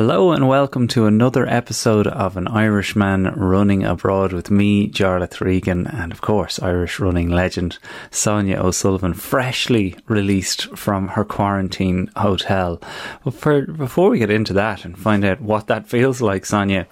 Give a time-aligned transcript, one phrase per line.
[0.00, 5.86] Hello and welcome to another episode of An Irishman Running Abroad with me, Jarlath Regan,
[5.86, 7.78] and of course, Irish running legend
[8.10, 12.80] Sonia O'Sullivan, freshly released from her quarantine hotel.
[13.22, 16.86] But for, before we get into that and find out what that feels like, Sonia,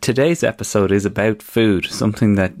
[0.00, 2.54] today's episode is about food, something that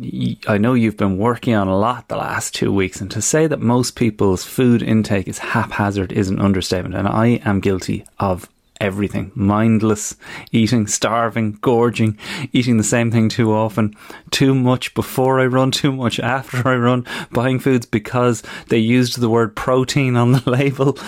[0.46, 3.00] I know you've been working on a lot the last two weeks.
[3.00, 7.40] And to say that most people's food intake is haphazard is an understatement, and I
[7.44, 8.48] am guilty of
[8.80, 9.30] everything.
[9.34, 10.16] Mindless
[10.52, 12.18] eating, starving, gorging,
[12.52, 13.94] eating the same thing too often,
[14.30, 19.20] too much before I run, too much after I run, buying foods because they used
[19.20, 20.98] the word protein on the label.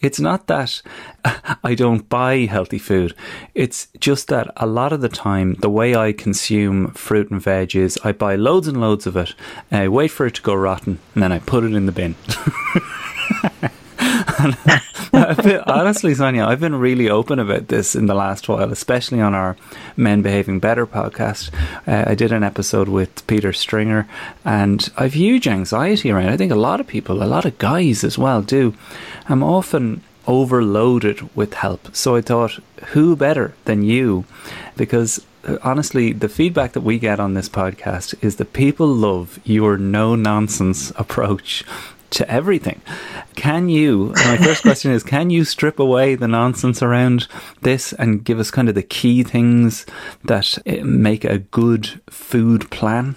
[0.00, 0.82] It's not that
[1.64, 3.14] I don't buy healthy food.
[3.54, 7.74] It's just that a lot of the time, the way I consume fruit and veg
[7.74, 9.34] is I buy loads and loads of it,
[9.70, 12.14] I wait for it to go rotten, and then I put it in the bin.
[15.12, 19.34] been, honestly, Sonia, I've been really open about this in the last while, especially on
[19.34, 19.56] our
[19.96, 21.52] Men Behaving Better podcast.
[21.86, 24.08] Uh, I did an episode with Peter Stringer,
[24.44, 26.28] and I've huge anxiety around.
[26.28, 26.32] It.
[26.32, 28.74] I think a lot of people, a lot of guys as well, do.
[29.28, 34.24] I'm often overloaded with help, so I thought, who better than you?
[34.76, 39.40] Because uh, honestly, the feedback that we get on this podcast is that people love
[39.44, 41.64] your no nonsense approach
[42.12, 42.80] to everything.
[43.34, 47.26] Can you, my first question is, can you strip away the nonsense around
[47.62, 49.86] this and give us kind of the key things
[50.24, 53.16] that eh, make a good food plan?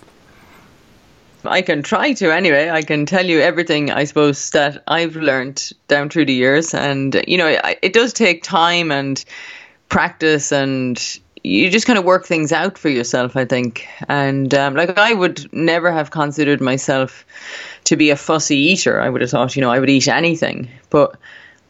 [1.43, 2.69] I can try to anyway.
[2.69, 6.73] I can tell you everything, I suppose, that I've learned down through the years.
[6.73, 9.23] And, you know, it, it does take time and
[9.89, 13.87] practice and you just kind of work things out for yourself, I think.
[14.09, 17.23] And um, like I would never have considered myself
[17.85, 18.99] to be a fussy eater.
[18.99, 20.69] I would have thought, you know, I would eat anything.
[20.89, 21.17] But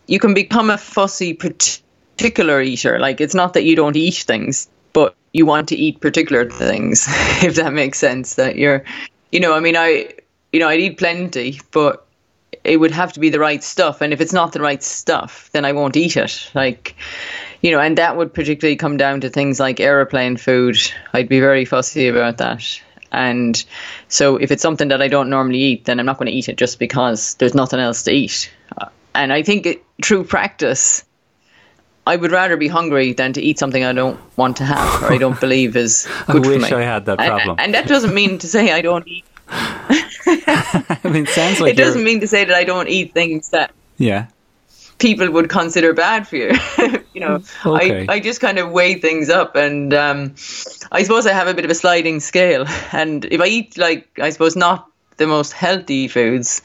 [0.08, 2.99] you can become a fussy particular eater.
[2.99, 7.05] Like it's not that you don't eat things, but you want to eat particular things,
[7.43, 8.36] if that makes sense.
[8.36, 8.83] That you're,
[9.31, 10.13] you know, I mean, I,
[10.52, 12.05] you know, I'd eat plenty, but
[12.64, 14.02] it would have to be the right stuff.
[14.02, 16.49] And if it's not the right stuff, then I won't eat it.
[16.55, 16.95] Like,
[17.61, 20.77] you know, and that would particularly come down to things like aeroplane food.
[21.14, 22.82] I'd be very fussy about that.
[23.15, 23.64] And
[24.09, 26.49] so if it's something that I don't normally eat, then I'm not going to eat
[26.49, 28.52] it just because there's nothing else to eat.
[28.77, 31.05] Uh, and I think it, through practice,
[32.05, 35.14] I would rather be hungry than to eat something I don't want to have or
[35.14, 36.83] I don't believe is good I wish for me.
[36.83, 37.52] I had that problem.
[37.52, 39.26] And, and that doesn't mean to say I don't eat.
[39.47, 43.49] I mean, it sounds like it doesn't mean to say that I don't eat things
[43.49, 44.27] that yeah
[45.00, 46.52] people would consider bad for you.
[47.14, 48.06] you know, okay.
[48.08, 50.36] I, I just kind of weigh things up and um,
[50.92, 52.66] I suppose I have a bit of a sliding scale.
[52.92, 56.61] And if I eat like, I suppose not the most healthy foods,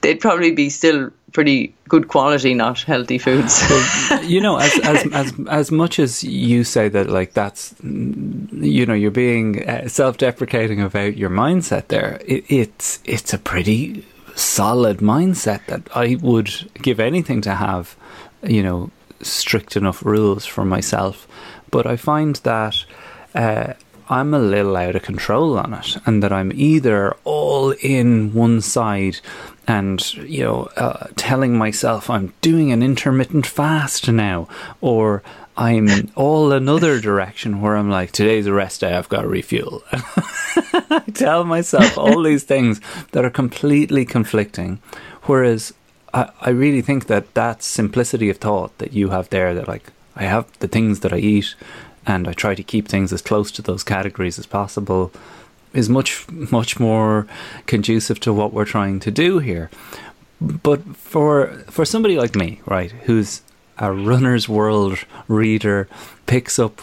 [0.00, 3.62] they'd probably be still pretty good quality, not healthy foods.
[4.22, 8.94] you know, as, as as as much as you say that, like that's, you know,
[8.94, 11.88] you're being uh, self-deprecating about your mindset.
[11.88, 14.04] There, it, it's it's a pretty
[14.36, 17.96] solid mindset that I would give anything to have,
[18.42, 18.90] you know,
[19.22, 21.26] strict enough rules for myself.
[21.70, 22.76] But I find that
[23.34, 23.72] uh,
[24.08, 28.60] I'm a little out of control on it, and that I'm either all in one
[28.60, 29.18] side
[29.66, 34.48] and you know uh, telling myself I'm doing an intermittent fast now,
[34.80, 35.22] or
[35.56, 39.82] I'm all another direction where I'm like, today's a rest day, I've got to refuel.
[39.92, 42.80] I tell myself all these things
[43.12, 44.80] that are completely conflicting.
[45.22, 45.72] Whereas
[46.12, 49.92] I, I really think that that simplicity of thought that you have there, that like,
[50.14, 51.54] I have the things that I eat
[52.06, 55.10] and I try to keep things as close to those categories as possible,
[55.72, 57.26] is much, much more
[57.66, 59.70] conducive to what we're trying to do here.
[60.40, 63.40] But for for somebody like me, right, who's
[63.78, 64.98] a runner's world
[65.28, 65.88] reader
[66.26, 66.80] picks up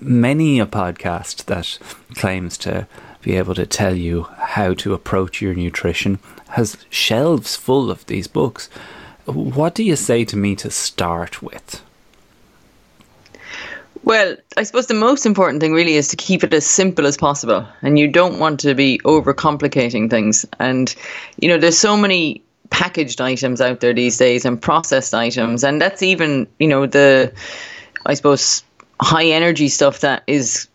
[0.00, 1.78] many a podcast that
[2.14, 2.86] claims to
[3.22, 6.18] be able to tell you how to approach your nutrition,
[6.50, 8.68] has shelves full of these books.
[9.24, 11.82] What do you say to me to start with?
[14.04, 17.16] Well, I suppose the most important thing really is to keep it as simple as
[17.16, 17.66] possible.
[17.82, 20.46] And you don't want to be overcomplicating things.
[20.60, 20.94] And,
[21.40, 25.64] you know, there's so many packaged items out there these days and processed items.
[25.64, 27.32] And that's even you know the
[28.04, 28.62] i suppose
[29.00, 30.68] high energy stuff that is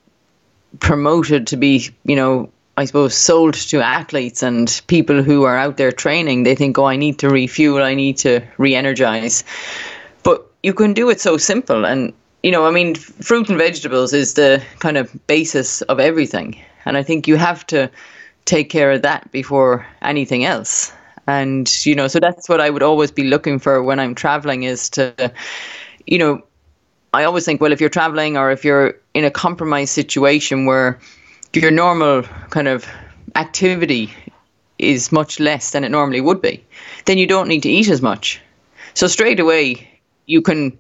[0.80, 5.78] promoted to be you know i suppose sold to athletes and people who are out
[5.78, 6.44] there training.
[6.44, 7.84] They think oh i need to refuel.
[7.84, 9.44] I need to re-energize.
[10.24, 11.86] But you can do it so simple.
[11.86, 12.14] And
[12.44, 16.62] you know i mean fruit and vegetables is the kind of basis of everything.
[16.86, 17.90] And i think you have to
[18.46, 20.92] take care of that before anything else
[21.28, 24.64] and you know so that's what i would always be looking for when i'm traveling
[24.64, 25.32] is to
[26.06, 26.44] you know
[27.14, 31.00] I always think, well, if you're traveling or if you're in a compromised situation where
[31.54, 32.88] your normal kind of
[33.36, 34.14] activity
[34.80, 36.64] is much less than it normally would be,
[37.06, 38.42] then you don't need to eat as much.
[38.94, 39.90] So straight away,
[40.26, 40.78] you can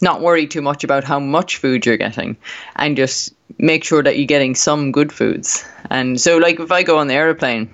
[0.00, 2.38] not worry too much about how much food you're getting
[2.76, 5.66] and just make sure that you're getting some good foods.
[5.90, 7.68] And so, like, if I go on the aeroplane,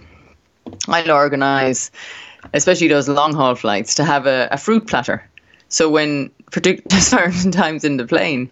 [0.88, 1.90] I'll organize,
[2.54, 5.28] especially those long haul flights, to have a, a fruit platter.
[5.68, 8.50] So when particular certain times in the plane,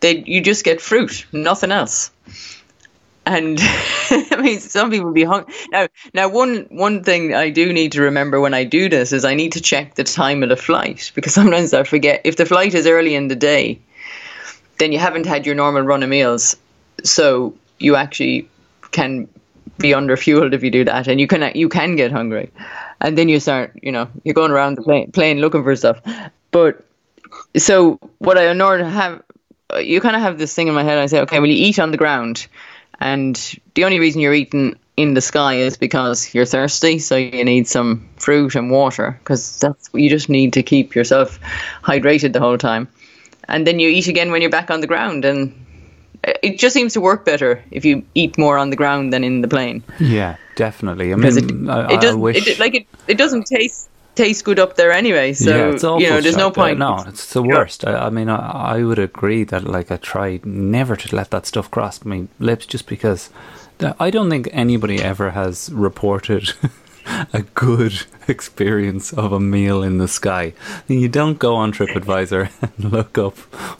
[0.00, 2.10] they you just get fruit, nothing else.
[3.24, 3.58] And
[4.10, 5.46] I mean, some people be hung.
[5.72, 9.24] Now, now one one thing I do need to remember when I do this is
[9.24, 12.46] I need to check the time of the flight because sometimes I forget if the
[12.46, 13.80] flight is early in the day,
[14.78, 16.56] then you haven't had your normal run of meals,
[17.02, 18.48] so you actually
[18.92, 19.28] can
[19.78, 22.50] be under fueled if you do that, and you can you can get hungry,
[23.00, 26.00] and then you start you know you're going around the plane, plane looking for stuff,
[26.50, 26.84] but
[27.56, 29.22] so what I in have
[29.80, 30.98] you kind of have this thing in my head.
[30.98, 32.46] I say, okay, well, you eat on the ground,
[33.00, 33.36] and
[33.74, 37.68] the only reason you're eating in the sky is because you're thirsty, so you need
[37.68, 41.38] some fruit and water because that's you just need to keep yourself
[41.82, 42.88] hydrated the whole time,
[43.48, 45.65] and then you eat again when you're back on the ground, and
[46.26, 49.22] Uh, it just seems to work better if you eat more on the ground than
[49.24, 49.82] in the plane.
[50.00, 51.12] Yeah, definitely.
[51.12, 52.46] I mean, it, I, it doesn't wish...
[52.46, 52.86] it, like it.
[53.06, 55.32] It doesn't taste taste good up there anyway.
[55.34, 56.78] So yeah, it's you know, there's no point.
[56.78, 57.86] No, it's the worst.
[57.86, 61.46] I, I mean, I, I, would agree that like I try never to let that
[61.46, 63.30] stuff cross my lips, just because
[64.00, 66.52] I don't think anybody ever has reported.
[67.32, 70.52] a good experience of a meal in the sky.
[70.88, 73.36] You don't go on TripAdvisor and look up,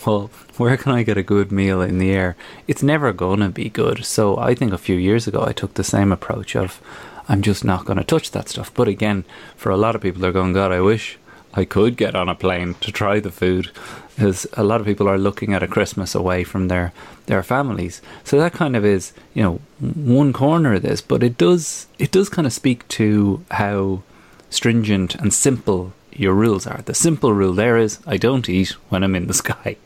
[0.06, 2.36] well, where can I get a good meal in the air?
[2.66, 4.04] It's never going to be good.
[4.04, 6.80] So I think a few years ago I took the same approach of,
[7.28, 8.72] I'm just not going to touch that stuff.
[8.72, 9.24] But again,
[9.56, 11.18] for a lot of people, they're going, God, I wish
[11.56, 13.70] I could get on a plane to try the food.
[14.14, 16.92] Because a lot of people are looking at a Christmas away from their,
[17.26, 18.00] their families.
[18.24, 22.12] So that kind of is, you know, one corner of this, but it does it
[22.12, 24.02] does kind of speak to how
[24.48, 26.80] stringent and simple your rules are.
[26.82, 29.76] The simple rule there is I don't eat when I'm in the sky.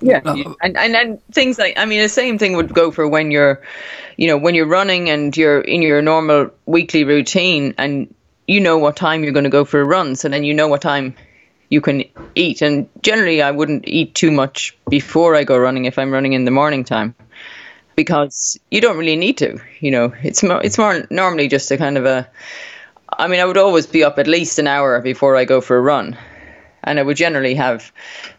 [0.00, 3.08] Yeah, uh, and, and and things like I mean the same thing would go for
[3.08, 3.60] when you're,
[4.16, 8.14] you know, when you're running and you're in your normal weekly routine and
[8.46, 10.68] you know what time you're going to go for a run, so then you know
[10.68, 11.14] what time
[11.68, 12.04] you can
[12.34, 12.62] eat.
[12.62, 16.44] And generally, I wouldn't eat too much before I go running if I'm running in
[16.44, 17.14] the morning time
[17.96, 19.58] because you don't really need to.
[19.80, 22.28] You know, it's more, it's more normally just a kind of a
[23.18, 25.76] I mean, I would always be up at least an hour before I go for
[25.76, 26.16] a run.
[26.82, 27.92] And I would generally have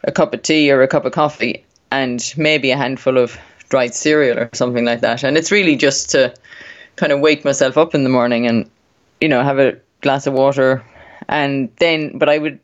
[0.04, 3.38] a cup of tea or a cup of coffee and maybe a handful of
[3.70, 5.24] dried cereal or something like that.
[5.24, 6.34] And it's really just to
[6.96, 8.70] kind of wake myself up in the morning and,
[9.20, 10.84] you know, have a glass of water.
[11.28, 12.60] And then, but I would,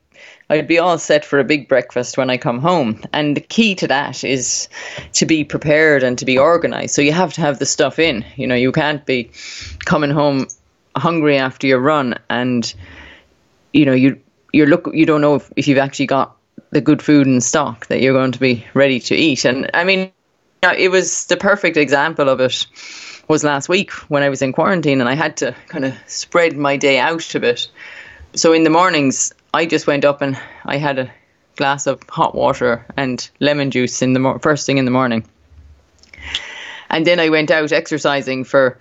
[0.50, 3.02] I'd be all set for a big breakfast when I come home.
[3.14, 4.70] And the key to that is
[5.14, 6.94] to be prepared and to be organized.
[6.94, 8.26] So you have to have the stuff in.
[8.36, 9.32] You know, you can't be
[9.86, 10.48] coming home
[10.96, 12.74] hungry after your run and
[13.74, 14.20] you know you
[14.52, 16.36] you look you don't know if, if you've actually got
[16.72, 19.84] the good food in stock that you're going to be ready to eat and i
[19.84, 20.12] mean
[20.78, 22.68] it was the perfect example of it
[23.32, 26.58] was last week when i was in quarantine and i had to kind of spread
[26.58, 27.70] my day out a bit
[28.34, 31.10] so in the mornings i just went up and i had a
[31.56, 35.26] glass of hot water and lemon juice in the first thing in the morning
[36.90, 38.78] and then i went out exercising for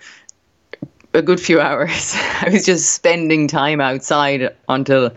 [1.13, 2.13] a good few hours.
[2.41, 5.11] I was just spending time outside until,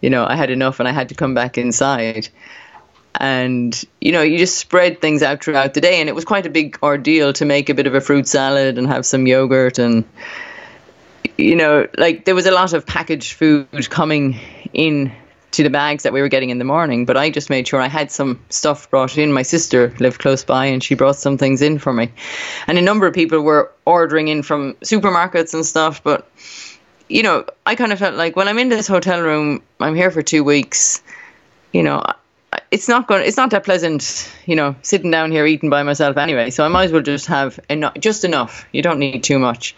[0.00, 2.28] you know, I had enough and I had to come back inside.
[3.20, 6.00] And, you know, you just spread things out throughout the day.
[6.00, 8.76] And it was quite a big ordeal to make a bit of a fruit salad
[8.76, 9.78] and have some yogurt.
[9.78, 10.04] And,
[11.38, 14.38] you know, like there was a lot of packaged food coming
[14.72, 15.12] in
[15.52, 17.04] to the bags that we were getting in the morning.
[17.04, 19.32] But I just made sure I had some stuff brought in.
[19.32, 22.10] My sister lived close by and she brought some things in for me.
[22.66, 26.02] And a number of people were ordering in from supermarkets and stuff.
[26.02, 26.28] But,
[27.08, 30.10] you know, I kind of felt like, well, I'm in this hotel room, I'm here
[30.10, 31.00] for two weeks,
[31.72, 32.02] you know.
[32.70, 33.24] It's not going.
[33.26, 36.50] It's not that pleasant, you know, sitting down here eating by myself anyway.
[36.50, 38.66] So I might as well just have enough, just enough.
[38.72, 39.74] You don't need too much.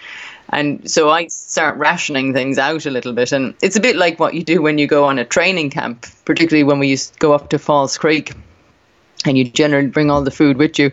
[0.48, 3.32] And so I start rationing things out a little bit.
[3.32, 6.06] And it's a bit like what you do when you go on a training camp,
[6.24, 8.32] particularly when we used to go up to Falls Creek
[9.24, 10.92] and you generally bring all the food with you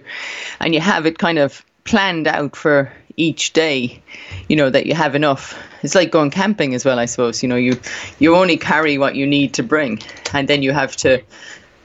[0.60, 4.02] and you have it kind of planned out for each day
[4.50, 7.50] you know that you have enough it's like going camping as well i suppose you
[7.50, 7.80] know you
[8.18, 10.02] you only carry what you need to bring
[10.34, 11.22] and then you have to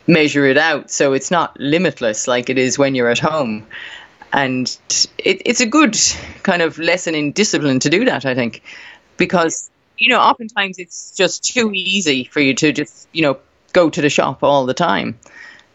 [0.09, 3.69] measure it out so it's not limitless like it is when you're at home
[4.33, 4.79] and
[5.19, 5.97] it, it's a good
[6.43, 8.63] kind of lesson in discipline to do that i think
[9.19, 13.39] because you know oftentimes it's just too easy for you to just you know
[13.73, 15.19] go to the shop all the time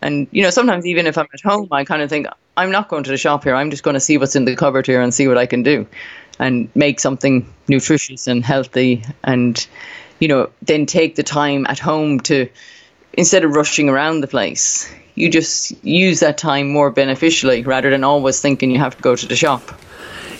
[0.02, 2.90] And you know, sometimes even if I'm at home, I kind of think I'm not
[2.90, 3.56] going to the shop here.
[3.56, 5.64] I'm just going to see what's in the cupboard here and see what I can
[5.64, 5.88] do,
[6.40, 9.66] and make something nutritious and healthy, and
[10.20, 12.50] you know, then take the time at home to
[13.14, 18.04] instead of rushing around the place, you just use that time more beneficially rather than
[18.04, 19.62] always thinking you have to go to the shop.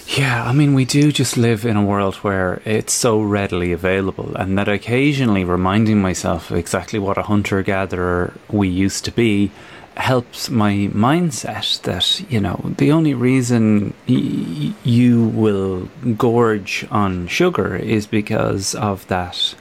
[0.08, 4.36] Yeah, I mean, we do just live in a world where it's so readily available,
[4.36, 9.52] and that occasionally reminding myself of exactly what a hunter gatherer we used to be
[9.96, 15.88] helps my mindset that, you know, the only reason y- you will
[16.18, 19.56] gorge on sugar is because of that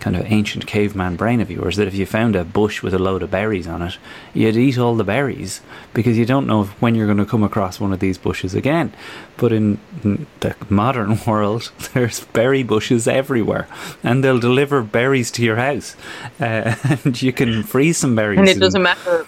[0.00, 2.98] kind of ancient caveman brain of yours that if you found a bush with a
[2.98, 3.98] load of berries on it,
[4.34, 5.60] you'd eat all the berries
[5.92, 8.92] because you don't know when you're going to come across one of these bushes again.
[9.36, 13.68] But in the modern world, there's berry bushes everywhere,
[14.02, 15.96] and they'll deliver berries to your house,
[16.40, 16.74] uh,
[17.04, 18.38] and you can freeze some berries.
[18.38, 19.26] And it doesn't matter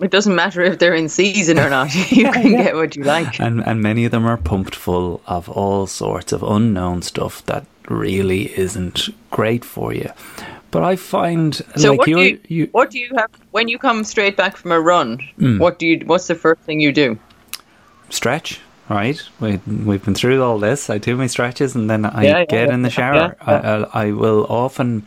[0.00, 1.94] it doesn't matter if they're in season or not.
[2.10, 3.38] you can get what you like.
[3.38, 7.66] And and many of them are pumped full of all sorts of unknown stuff that
[7.90, 10.10] really isn't great for you.
[10.70, 13.76] But I find so like what do you, you what do you have when you
[13.78, 15.18] come straight back from a run?
[15.38, 15.58] Hmm.
[15.58, 16.00] What do you?
[16.06, 17.18] What's the first thing you do?
[18.08, 19.22] stretch, right?
[19.38, 20.90] We, we've been through all this.
[20.90, 23.36] I do my stretches and then I Yeah, yeah, get in the yeah, shower.
[23.46, 23.86] yeah.
[23.92, 25.06] I, I, I will often.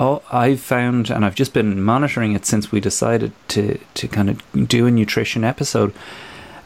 [0.00, 4.28] Oh, I've found, and I've just been monitoring it since we decided to, to kind
[4.30, 5.92] of do a nutrition episode.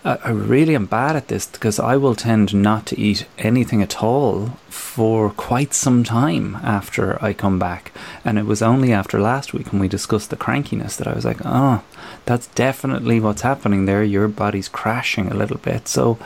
[0.06, 4.02] I, really am bad at this because I will tend not to eat anything at
[4.02, 7.90] all for quite some time after I come back.
[8.24, 11.24] And it was only after last week when we discussed the crankiness that I was
[11.24, 11.82] like, oh,
[12.24, 14.04] that's definitely what's happening there.
[14.04, 15.88] Your body's crashing a little bit.
[15.88, 16.18] So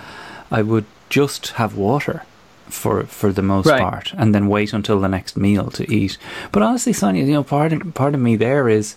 [0.50, 2.22] I would just have water
[2.68, 3.80] for for the most Right.
[3.80, 6.18] part, and then wait until the next meal to eat.
[6.52, 8.94] But honestly, Sonia, you know, part of, part of me there is.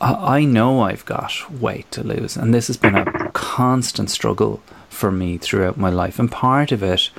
[0.00, 5.10] I know I've got weight to lose, and this has been a constant struggle for
[5.10, 6.18] me throughout my life.
[6.18, 7.10] And part of it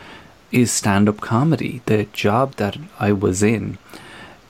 [0.51, 1.81] is stand up comedy.
[1.85, 3.77] The job that I was in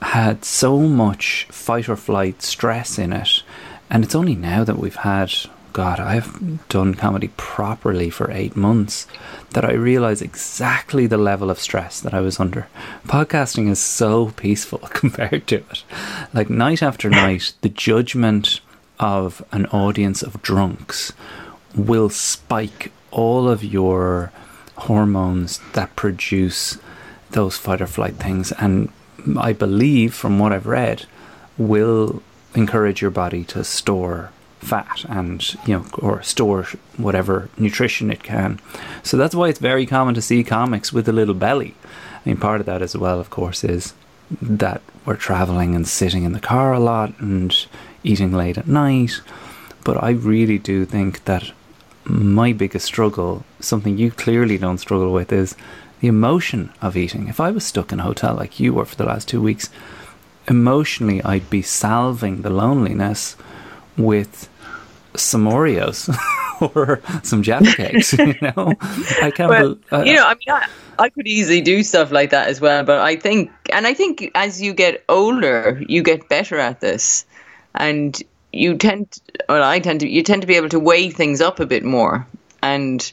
[0.00, 3.42] had so much fight or flight stress in it.
[3.90, 5.32] And it's only now that we've had,
[5.72, 9.06] God, I've done comedy properly for eight months
[9.50, 12.66] that I realize exactly the level of stress that I was under.
[13.06, 15.84] Podcasting is so peaceful compared to it.
[16.34, 18.60] Like night after night, the judgment
[18.98, 21.12] of an audience of drunks
[21.74, 24.32] will spike all of your
[24.76, 26.78] hormones that produce
[27.30, 28.90] those fight or flight things and
[29.38, 31.06] I believe from what I've read
[31.58, 32.22] will
[32.54, 36.64] encourage your body to store fat and you know or store
[36.96, 38.60] whatever nutrition it can.
[39.02, 41.74] So that's why it's very common to see comics with a little belly.
[42.24, 43.94] I mean part of that as well of course is
[44.40, 47.66] that we're traveling and sitting in the car a lot and
[48.04, 49.20] eating late at night.
[49.82, 51.52] But i really do think that
[52.04, 55.54] my biggest struggle, something you clearly don't struggle with, is
[56.00, 57.28] the emotion of eating.
[57.28, 59.70] If I was stuck in a hotel like you were for the last two weeks,
[60.48, 63.36] emotionally I'd be salving the loneliness
[63.96, 64.48] with
[65.16, 66.08] some Oreos
[66.60, 68.12] or some Jaffa cakes.
[68.18, 68.74] You know,
[69.22, 69.50] I can't.
[69.50, 70.68] Well, bel- uh, you know, I mean, I,
[70.98, 72.84] I could easily do stuff like that as well.
[72.84, 77.24] But I think, and I think as you get older, you get better at this,
[77.74, 78.20] and
[78.52, 79.18] you tend,
[79.48, 81.84] well, I tend to, you tend to be able to weigh things up a bit
[81.84, 82.26] more,
[82.62, 83.12] and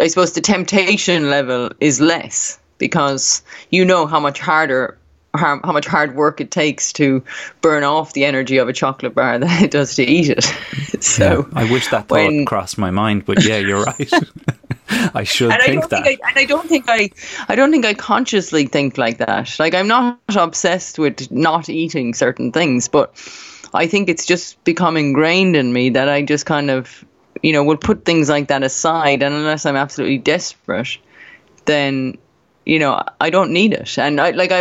[0.00, 4.97] I suppose the temptation level is less because you know how much harder.
[5.34, 7.22] How, how much hard work it takes to
[7.60, 10.44] burn off the energy of a chocolate bar than it does to eat it.
[11.02, 14.10] so yeah, I wish that thought when- crossed my mind, but yeah, you're right.
[14.90, 16.04] I should and I think don't that.
[16.04, 17.10] think I, and I don't think I,
[17.48, 19.54] I don't think I consciously think like that.
[19.58, 23.12] Like I'm not obsessed with not eating certain things, but
[23.74, 27.04] I think it's just become ingrained in me that I just kind of,
[27.42, 30.96] you know, will put things like that aside, and unless I'm absolutely desperate,
[31.66, 32.16] then,
[32.68, 33.98] you know, I don't need it.
[33.98, 34.60] And I like I,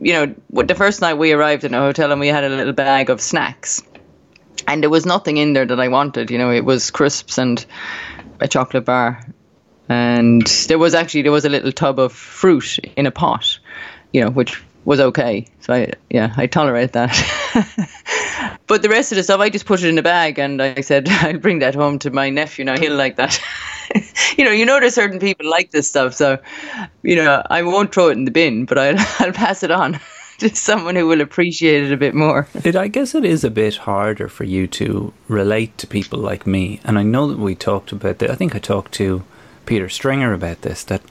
[0.00, 2.72] you know, the first night we arrived in a hotel and we had a little
[2.72, 3.82] bag of snacks,
[4.66, 6.30] and there was nothing in there that I wanted.
[6.30, 7.64] You know, it was crisps and
[8.40, 9.24] a chocolate bar
[9.92, 13.58] and there was actually there was a little tub of fruit in a pot,
[14.12, 15.46] you know, which was okay.
[15.60, 17.12] So I yeah I tolerate that.
[18.66, 20.80] but the rest of the stuff I just put it in a bag and I
[20.80, 22.64] said I'll bring that home to my nephew.
[22.64, 23.40] Now he'll like that.
[24.38, 26.38] you know, you notice certain people like this stuff, so
[27.02, 30.00] you know I won't throw it in the bin, but I'll I'll pass it on.
[30.38, 32.48] to someone who will appreciate it a bit more.
[32.64, 36.46] It, I guess it is a bit harder for you to relate to people like
[36.46, 36.80] me.
[36.84, 38.30] And I know that we talked about that.
[38.30, 39.22] I think I talked to
[39.66, 40.82] Peter Stringer about this.
[40.84, 41.02] That,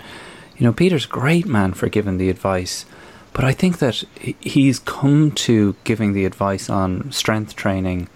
[0.58, 2.86] you know, Peter's a great man for giving the advice.
[3.34, 4.04] But I think that
[4.42, 8.10] he's come to giving the advice on strength training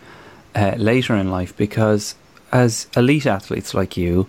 [0.53, 2.15] uh, later in life because
[2.51, 4.27] as elite athletes like you,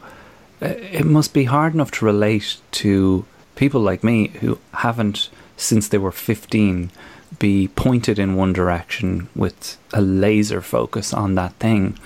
[0.61, 3.25] it must be hard enough to relate to
[3.57, 6.91] people like me who haven't, since they were 15,
[7.39, 11.99] be pointed in one direction with a laser focus on that thing.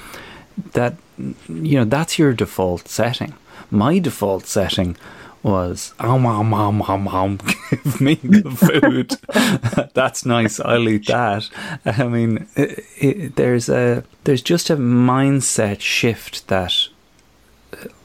[0.73, 3.35] That, you know, that's your default setting.
[3.71, 4.97] My default setting
[5.43, 7.39] was oh mom mom mom mom
[7.71, 11.49] give me the food that's nice i'll eat that
[11.87, 16.89] i mean it, it, there's a there's just a mindset shift that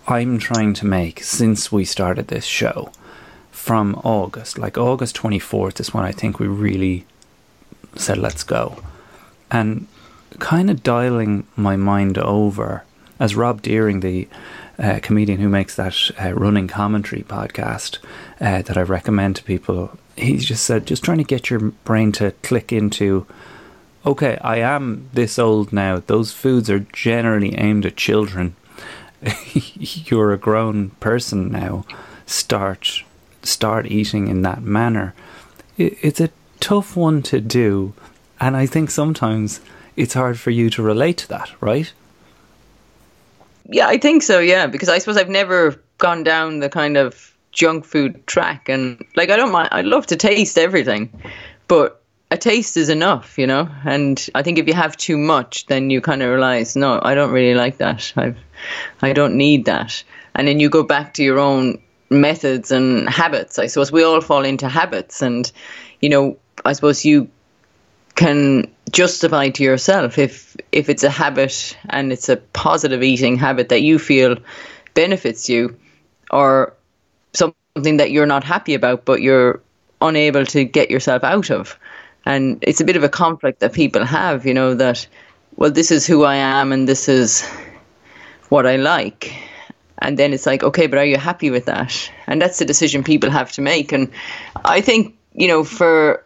[0.07, 2.91] i'm trying to make since we started this show
[3.51, 7.05] from august like august 24th is when i think we really
[7.95, 8.77] said let's go
[9.51, 9.87] and
[10.39, 12.83] kind of dialing my mind over
[13.19, 14.27] as rob deering the
[14.77, 17.99] uh, comedian who makes that uh, running commentary podcast
[18.41, 19.97] uh, that I recommend to people.
[20.17, 23.25] He just said, just trying to get your brain to click into,
[24.05, 26.01] okay, I am this old now.
[26.05, 28.55] Those foods are generally aimed at children.
[29.53, 31.85] You're a grown person now.
[32.25, 33.03] Start
[33.43, 35.13] start eating in that manner.
[35.77, 36.29] It, it's a
[36.59, 37.93] tough one to do,
[38.39, 39.61] and I think sometimes
[39.95, 41.91] it's hard for you to relate to that, right?
[43.69, 44.39] Yeah, I think so.
[44.39, 49.03] Yeah, because I suppose I've never gone down the kind of junk food track, and
[49.15, 49.69] like I don't mind.
[49.71, 51.09] I love to taste everything,
[51.67, 52.01] but
[52.31, 53.69] a taste is enough, you know.
[53.85, 57.15] And I think if you have too much, then you kind of realize, no, I
[57.15, 58.13] don't really like that.
[58.15, 58.37] I've,
[59.01, 60.03] I don't need that.
[60.33, 63.59] And then you go back to your own methods and habits.
[63.59, 65.49] I suppose we all fall into habits, and
[66.01, 67.29] you know, I suppose you
[68.15, 73.69] can justify to yourself if if it's a habit and it's a positive eating habit
[73.69, 74.37] that you feel
[74.93, 75.77] benefits you
[76.31, 76.73] or
[77.33, 79.61] something that you're not happy about but you're
[80.01, 81.77] unable to get yourself out of
[82.25, 85.07] and it's a bit of a conflict that people have you know that
[85.55, 87.43] well this is who I am and this is
[88.49, 89.33] what I like
[89.99, 93.03] and then it's like okay but are you happy with that and that's the decision
[93.03, 94.11] people have to make and
[94.63, 96.25] I think you know for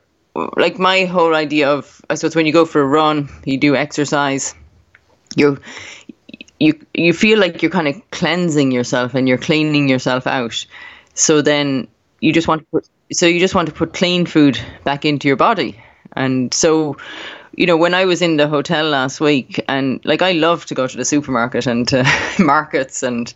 [0.56, 3.76] like my whole idea of I suppose when you go for a run, you do
[3.76, 4.56] exercise,
[5.36, 5.60] you
[6.60, 10.66] you you feel like you're kind of cleansing yourself and you're cleaning yourself out.
[11.14, 11.88] So then
[12.20, 15.28] you just want to put so you just want to put clean food back into
[15.28, 15.80] your body.
[16.16, 16.98] And so
[17.60, 20.76] you know, when I was in the hotel last week, and like I love to
[20.76, 22.06] go to the supermarket and to
[22.40, 23.34] markets, and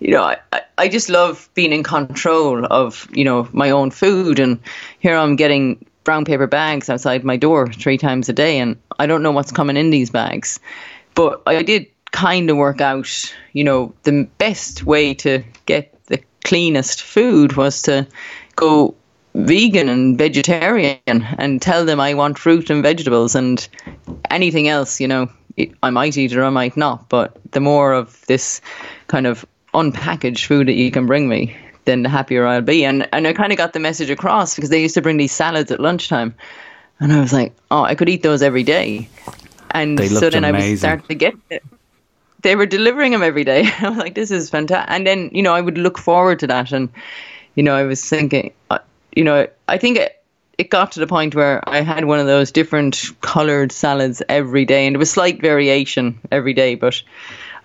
[0.00, 4.40] you know, I, I just love being in control of you know my own food.
[4.40, 4.58] And
[4.98, 9.06] here I'm getting brown paper bags outside my door three times a day, and I
[9.06, 10.58] don't know what's coming in these bags.
[11.14, 16.20] But I did kind of work out, you know, the best way to get the
[16.44, 18.06] cleanest food was to
[18.56, 18.96] go
[19.34, 23.66] vegan and vegetarian and tell them I want fruit and vegetables and
[24.30, 25.30] anything else, you know,
[25.82, 27.08] I might eat it or I might not.
[27.08, 28.60] But the more of this
[29.06, 32.84] kind of unpackaged food that you can bring me, then the happier I'll be.
[32.84, 35.32] And and I kind of got the message across because they used to bring these
[35.32, 36.34] salads at lunchtime,
[36.98, 39.08] and I was like, oh, I could eat those every day.
[39.70, 40.68] And so then amazing.
[40.68, 41.62] I was starting to get it.
[42.42, 43.70] They were delivering them every day.
[43.80, 44.90] I was like, this is fantastic.
[44.90, 46.88] And then you know I would look forward to that, and
[47.54, 48.78] you know I was thinking, uh,
[49.14, 49.98] you know, I think.
[49.98, 50.16] It,
[50.58, 54.66] it got to the point where I had one of those different colored salads every
[54.66, 57.00] day, and it was slight variation every day, but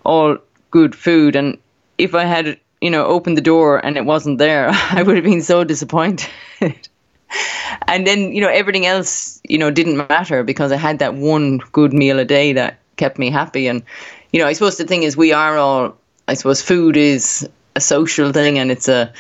[0.06, 0.38] all
[0.72, 1.36] good food.
[1.36, 1.58] And
[1.98, 5.26] if I had you know, opened the door and it wasn't there, I would have
[5.26, 6.30] been so disappointed.
[7.88, 11.60] and then, you know, everything else, you know, didn't matter because I had that one
[11.72, 13.68] good meal a day that kept me happy.
[13.68, 13.84] And,
[14.32, 17.82] you know, I suppose the thing is, we are all, I suppose, food is a
[17.82, 19.12] social thing and it's a,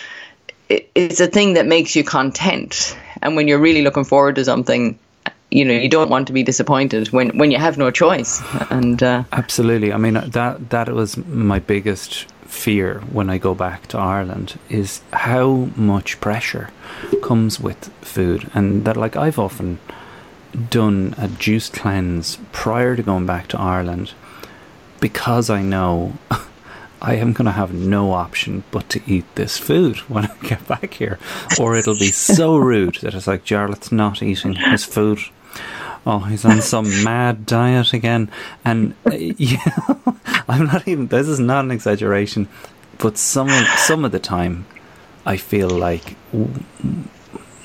[0.69, 2.97] it, it's a thing that makes you content.
[3.21, 4.97] And when you're really looking forward to something,
[5.51, 8.41] you know you don't want to be disappointed when when you have no choice.
[8.69, 9.93] And uh, absolutely.
[9.93, 15.01] I mean that that was my biggest fear when I go back to Ireland is
[15.13, 16.69] how much pressure
[17.21, 19.79] comes with food, and that like I've often
[20.69, 24.13] done a juice cleanse prior to going back to Ireland
[24.99, 26.13] because I know
[27.01, 30.67] I am going to have no option but to eat this food when I get
[30.67, 31.19] back here,
[31.59, 35.19] or it'll be so rude that it's like Jarlath's not eating his food
[36.05, 38.29] oh, he's on some mad diet again.
[38.63, 39.71] And uh, yeah,
[40.47, 41.07] I'm not even.
[41.07, 42.47] This is not an exaggeration,
[42.97, 44.65] but some of, some of the time,
[45.25, 46.15] I feel like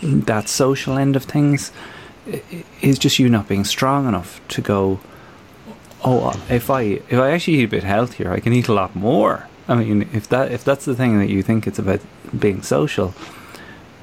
[0.02, 1.72] that social end of things
[2.80, 5.00] is just you not being strong enough to go.
[6.02, 8.96] Oh, if I if I actually eat a bit healthier, I can eat a lot
[8.96, 9.48] more.
[9.68, 12.00] I mean, if that if that's the thing that you think it's about
[12.38, 13.14] being social,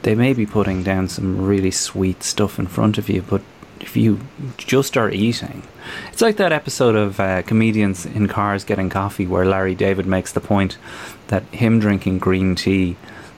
[0.04, 3.42] they may be putting down some really sweet stuff in front of you, but
[3.80, 4.20] if you
[4.58, 5.64] just are eating,
[6.12, 10.34] it's like that episode of uh, comedians in cars getting coffee where Larry David makes
[10.34, 10.78] the point
[11.28, 12.96] that him drinking green tea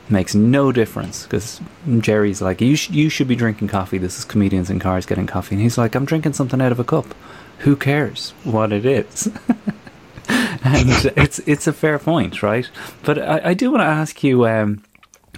[0.10, 1.62] makes no difference because
[2.00, 3.98] Jerry's like, you, sh- you should be drinking coffee.
[4.00, 5.56] This is comedians in cars getting coffee.
[5.56, 7.14] And he's like, I'm drinking something out of a cup.
[7.60, 9.28] Who cares what it is?
[10.64, 12.70] and it's it's a fair point, right?
[13.04, 14.84] But I, I do want to ask you um,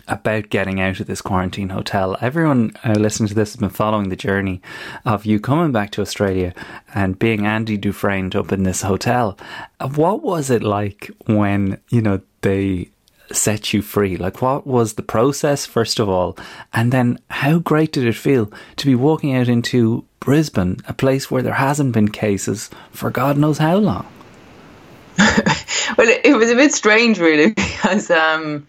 [0.07, 2.17] about getting out of this quarantine hotel.
[2.21, 4.62] Everyone uh, listening to this has been following the journey
[5.05, 6.53] of you coming back to Australia
[6.93, 9.38] and being Andy Dufresne up in this hotel.
[9.95, 12.89] What was it like when you know they
[13.35, 14.17] set you free?
[14.17, 16.37] Like, what was the process, first of all?
[16.73, 21.31] And then, how great did it feel to be walking out into Brisbane, a place
[21.31, 24.05] where there hasn't been cases for God knows how long?
[25.17, 28.67] well, it, was a bit strange, really, because um,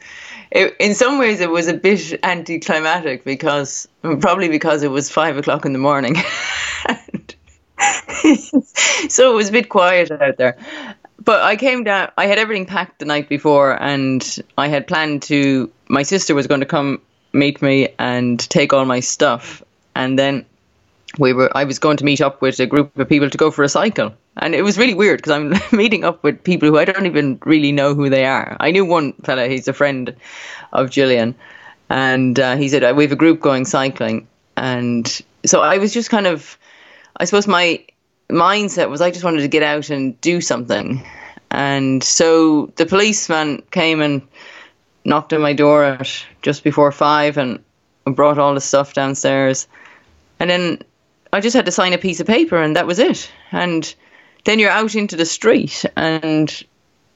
[0.51, 5.37] it, in some ways it was a bit anticlimactic because probably because it was five
[5.37, 6.17] o'clock in the morning.
[9.09, 10.57] so it was a bit quiet out there.
[11.25, 14.23] But I came down, I had everything packed the night before, and
[14.57, 15.71] I had planned to.
[15.89, 17.01] My sister was going to come
[17.33, 19.63] meet me and take all my stuff.
[19.95, 20.47] And then
[21.19, 23.51] we were I was going to meet up with a group of people to go
[23.51, 24.15] for a cycle.
[24.37, 27.39] And it was really weird because I'm meeting up with people who I don't even
[27.45, 28.57] really know who they are.
[28.59, 30.17] I knew one fella, he's a friend
[30.73, 31.35] of Gillian,
[31.91, 34.27] and uh, he said, We have a group going cycling.
[34.57, 35.07] And
[35.45, 36.59] so I was just kind of,
[37.17, 37.85] I suppose my
[38.31, 41.05] mindset was I just wanted to get out and do something.
[41.51, 44.23] And so the policeman came and
[45.05, 47.63] knocked on my door at just before five and
[48.05, 49.67] brought all the stuff downstairs.
[50.41, 50.83] And then
[51.33, 53.31] I just had to sign a piece of paper and that was it.
[53.51, 53.95] And
[54.45, 56.65] then you're out into the street and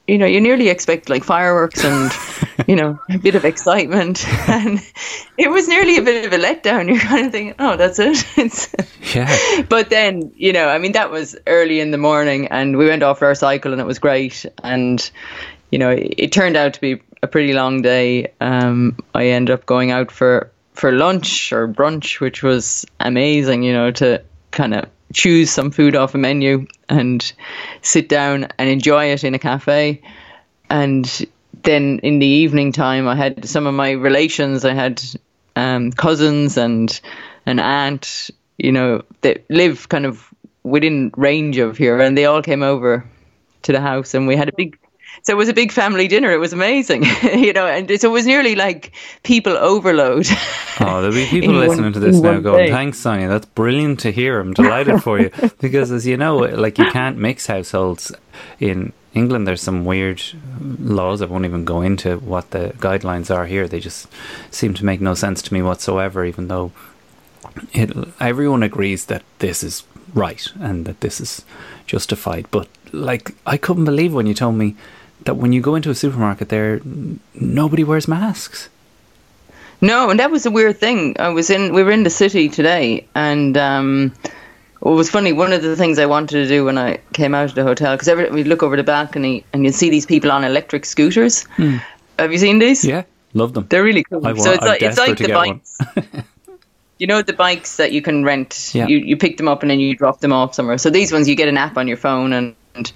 [0.07, 2.11] you know, you nearly expect like fireworks and,
[2.67, 4.25] you know, a bit of excitement.
[4.47, 4.79] And
[5.37, 6.87] it was nearly a bit of a letdown.
[6.89, 8.25] You're kind of thinking, oh, that's it.
[8.37, 8.73] It's
[9.15, 9.63] yeah.
[9.67, 13.03] But then, you know, I mean, that was early in the morning and we went
[13.03, 14.45] off our cycle and it was great.
[14.63, 15.09] And,
[15.71, 18.33] you know, it, it turned out to be a pretty long day.
[18.41, 23.73] Um, I ended up going out for for lunch or brunch, which was amazing, you
[23.73, 27.33] know, to kind of choose some food off a menu and
[27.81, 30.01] sit down and enjoy it in a cafe.
[30.69, 31.27] And
[31.63, 35.03] then in the evening time, I had some of my relations, I had
[35.55, 36.99] um, cousins and
[37.45, 42.41] an aunt, you know, that live kind of within range of here, and they all
[42.41, 43.05] came over
[43.63, 44.77] to the house, and we had a big
[45.23, 46.31] so it was a big family dinner.
[46.31, 48.93] It was amazing, you know, and so it was nearly like
[49.23, 50.27] people overload.
[50.79, 52.69] Oh, there'll be people listening one, to this now going, day.
[52.69, 53.27] "Thanks, Sonia.
[53.29, 54.39] That's brilliant to hear.
[54.39, 58.11] I'm delighted for you." Because as you know, like you can't mix households
[58.59, 59.47] in England.
[59.47, 60.21] There's some weird
[60.79, 61.21] laws.
[61.21, 63.67] I won't even go into what the guidelines are here.
[63.67, 64.07] They just
[64.51, 66.23] seem to make no sense to me whatsoever.
[66.23, 66.71] Even though
[67.73, 71.43] it, everyone agrees that this is right and that this is
[71.85, 74.75] justified, but like I couldn't believe when you told me
[75.25, 76.79] that when you go into a supermarket there,
[77.33, 78.69] nobody wears masks.
[79.81, 81.15] No, and that was a weird thing.
[81.19, 84.13] I was in, we were in the city today, and um,
[84.91, 85.33] it was funny.
[85.33, 87.95] One of the things I wanted to do when I came out of the hotel,
[87.95, 91.43] because every we look over the balcony and you see these people on electric scooters.
[91.55, 91.77] Hmm.
[92.19, 92.85] Have you seen these?
[92.85, 93.67] Yeah, love them.
[93.69, 94.21] They're really cool.
[94.21, 95.77] so it's like, it's like the bikes.
[96.99, 98.71] you know the bikes that you can rent.
[98.73, 98.87] Yeah.
[98.87, 100.77] You you pick them up and then you drop them off somewhere.
[100.77, 102.91] So these ones you get an app on your phone and, and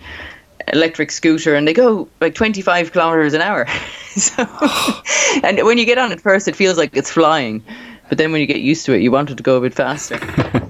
[0.74, 3.68] electric scooter and they go like 25 kilometers an hour.
[4.16, 4.44] so,
[5.44, 7.64] and when you get on it first, it feels like it's flying.
[8.12, 9.74] But then when you get used to it, you want it to go a bit
[9.74, 10.20] faster.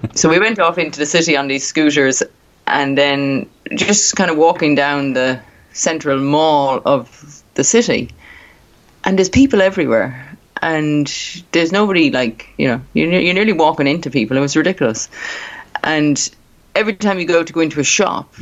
[0.14, 2.22] so we went off into the city on these scooters
[2.68, 5.42] and then just kind of walking down the
[5.74, 8.12] central mall of the city.
[9.04, 10.38] And there's people everywhere.
[10.62, 11.12] And
[11.52, 14.38] there's nobody like, you know, you're, you're nearly walking into people.
[14.38, 15.10] It was ridiculous.
[15.84, 16.30] And
[16.76, 18.36] every time you go to go into a shop,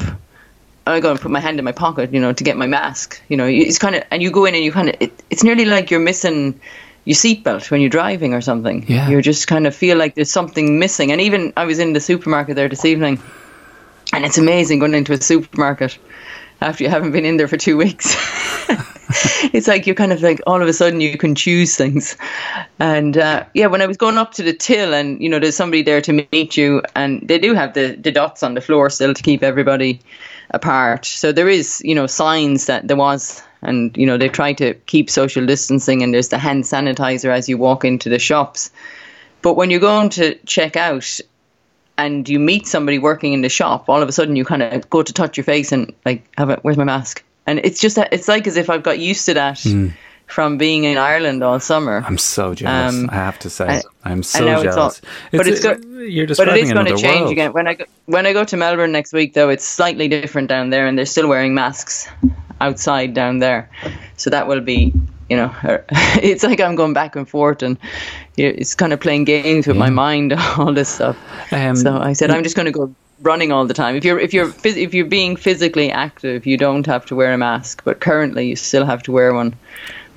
[0.86, 3.22] I go and put my hand in my pocket, you know, to get my mask.
[3.30, 5.46] You know, it's kind of, and you go in and you kind of, it, it's
[5.46, 6.60] nearly like you're missing
[7.10, 8.86] your seatbelt when you're driving or something.
[8.88, 9.10] Yeah.
[9.10, 11.12] You just kind of feel like there's something missing.
[11.12, 13.20] And even I was in the supermarket there this evening,
[14.14, 15.98] and it's amazing going into a supermarket
[16.62, 18.16] after you haven't been in there for two weeks.
[19.56, 22.16] it's like you're kind of like all of a sudden you can choose things.
[22.78, 25.56] And uh, yeah, when I was going up to the till and you know there's
[25.56, 28.92] somebody there to meet you, and they do have the the dots on the floor
[28.92, 30.00] still to keep everybody
[30.52, 31.06] apart.
[31.06, 34.74] So there is, you know, signs that there was, and you know, they try to
[34.86, 38.72] keep social distancing, and there's the hand sanitizer as you walk into the shops.
[39.42, 41.20] But when you're going to check out
[41.98, 44.90] and you meet somebody working in the shop, all of a sudden you kind of
[44.90, 47.24] go to touch your face and like, have it, where's my mask?
[47.46, 49.58] And it's just it's like as if I've got used to that.
[49.58, 49.94] Mm.
[50.30, 52.04] From being in Ireland all summer.
[52.06, 52.94] I'm so jealous.
[52.96, 55.02] Um, I have to say, I- I'm so know it's jealous.
[55.02, 57.32] all- but it's go- you're But it describing is going to change world.
[57.32, 59.34] again when I go, when I go to Melbourne next week.
[59.34, 62.08] Though it's slightly different down there, and they're still wearing masks
[62.62, 63.70] outside down there.
[64.18, 64.94] So that will be,
[65.30, 65.54] you know,
[66.22, 67.78] it's like I'm going back and forth, and
[68.38, 71.18] it's kind of playing games with my mind, all this stuff.
[71.52, 73.96] Um, so I said I'm just going to go running all the time.
[73.96, 77.34] If you're if you're phys- if you're being physically active, you don't have to wear
[77.34, 77.82] a mask.
[77.84, 79.56] But currently, you still have to wear one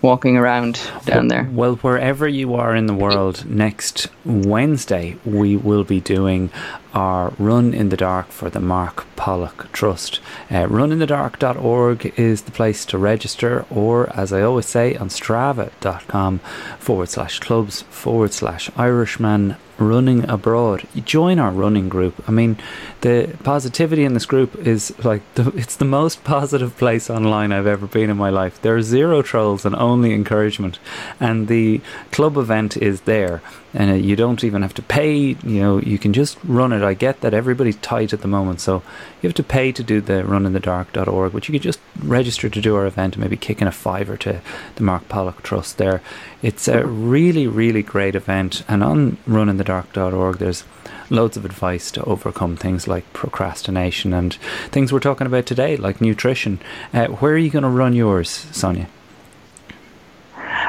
[0.03, 1.49] walking around down there.
[1.53, 6.51] Well, wherever you are in the world, next Wednesday we will be doing
[6.93, 10.21] our Run in the Dark for the Mark Pollock Trust.
[10.51, 16.41] Uh, runinthedark.org is the place to register, or as I always say, on strava.com
[16.79, 19.57] forward slash clubs forward slash Irishman
[19.89, 20.87] running abroad.
[21.05, 22.15] Join our running group.
[22.29, 22.57] I mean,
[23.01, 27.67] the positivity in this group is like the, it's the most positive place online I've
[27.67, 28.61] ever been in my life.
[28.63, 30.79] There are zero trolls and only encouragement,
[31.21, 33.43] and the club event is there.
[33.75, 35.17] And uh, you don't even have to pay.
[35.17, 36.83] You know, you can just run it.
[36.83, 38.83] I get that everybody's tight at the moment, so
[39.21, 42.77] you have to pay to do the runinthedark.org, but you could just register to do
[42.77, 44.41] our event and maybe kick in a fiver to
[44.77, 46.03] the Mark Pollock Trust there.
[46.43, 50.65] It's a really, really great event, and on runinthedark.org, there's
[51.11, 54.35] loads of advice to overcome things like procrastination and
[54.71, 56.59] things we're talking about today, like nutrition.
[56.93, 58.89] Uh, where are you going to run yours, Sonia?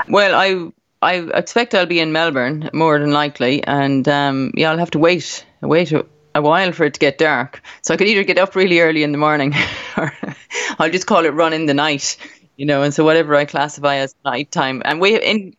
[0.07, 0.71] Well, I
[1.03, 4.99] I expect I'll be in Melbourne more than likely, and um, yeah, I'll have to
[4.99, 7.61] wait wait a, a while for it to get dark.
[7.81, 9.53] So I could either get up really early in the morning,
[9.97, 10.13] or
[10.79, 12.17] I'll just call it run in the night,
[12.57, 12.81] you know.
[12.81, 15.55] And so whatever I classify as nighttime, and we in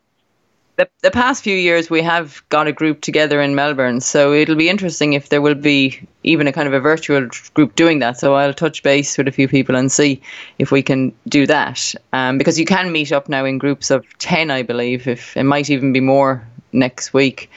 [0.76, 4.56] the the past few years we have got a group together in Melbourne, so it'll
[4.56, 8.18] be interesting if there will be even a kind of a virtual group doing that.
[8.18, 10.20] So I'll touch base with a few people and see
[10.58, 14.04] if we can do that, um, because you can meet up now in groups of
[14.18, 15.06] ten, I believe.
[15.06, 17.50] If it might even be more next week,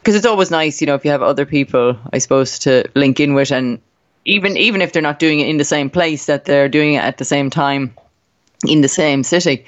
[0.00, 3.20] because it's always nice, you know, if you have other people, I suppose, to link
[3.20, 3.80] in with, and
[4.24, 7.04] even even if they're not doing it in the same place, that they're doing it
[7.04, 7.94] at the same time
[8.66, 9.64] in the same city.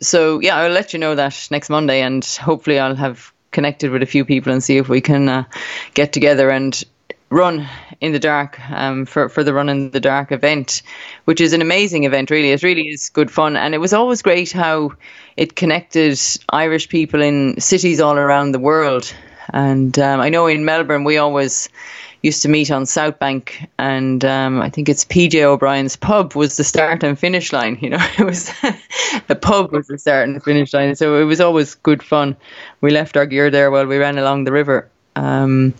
[0.00, 4.02] So yeah, I'll let you know that next Monday, and hopefully I'll have connected with
[4.02, 5.44] a few people and see if we can uh,
[5.94, 6.84] get together and
[7.30, 7.68] run
[8.00, 10.82] in the dark um, for for the run in the dark event,
[11.24, 12.30] which is an amazing event.
[12.30, 14.92] Really, it really is good fun, and it was always great how
[15.36, 16.18] it connected
[16.50, 19.12] Irish people in cities all around the world.
[19.50, 21.68] And um, I know in Melbourne we always
[22.22, 26.56] used to meet on South Bank, and um, I think it's PJ O'Brien's pub was
[26.56, 27.78] the start and finish line.
[27.88, 28.50] You know, it was
[29.28, 32.36] the pub was the start and finish line, so it was always good fun.
[32.80, 34.90] We left our gear there while we ran along the river.
[35.16, 35.74] Um,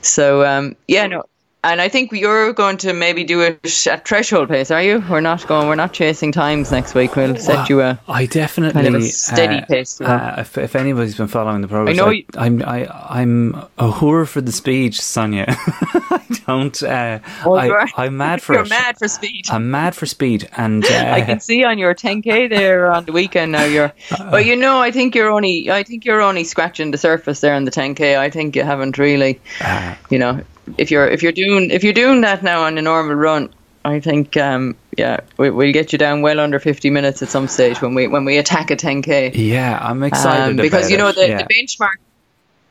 [0.00, 1.24] so um, yeah, no.
[1.64, 5.00] And I think you're going to maybe do it at threshold pace, are you?
[5.08, 5.68] We're not going.
[5.68, 7.14] We're not chasing times next week.
[7.14, 8.00] We'll set you a.
[8.08, 11.68] I definitely kind of a steady uh, pace Uh, if, if anybody's been following the
[11.68, 15.44] program, I know you- I'm I, I'm a whore for the speed, Sonia.
[15.56, 16.82] I don't.
[16.82, 18.70] Uh, Oh, I, I'm mad for You're it.
[18.70, 19.44] mad for speed.
[19.48, 23.12] I'm mad for speed, and uh, I can see on your 10k there on the
[23.12, 23.64] weekend now.
[23.64, 27.38] You're, but you know, I think you're only, I think you're only scratching the surface
[27.40, 28.18] there on the 10k.
[28.18, 30.40] I think you haven't really, uh, you know,
[30.78, 33.50] if you're if you're doing if you're doing that now on a normal run,
[33.84, 37.48] I think, um, yeah, we, we'll get you down well under 50 minutes at some
[37.48, 39.32] stage when we when we attack a 10k.
[39.34, 41.38] yeah, I'm excited Um, because you know the, yeah.
[41.38, 41.96] the benchmark.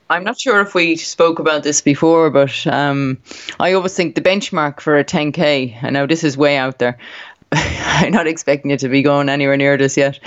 [0.09, 3.17] I'm not sure if we spoke about this before, but um,
[3.61, 5.81] I always think the benchmark for a 10k.
[5.81, 6.97] I know this is way out there.
[7.53, 10.19] I'm not expecting you to be going anywhere near this yet,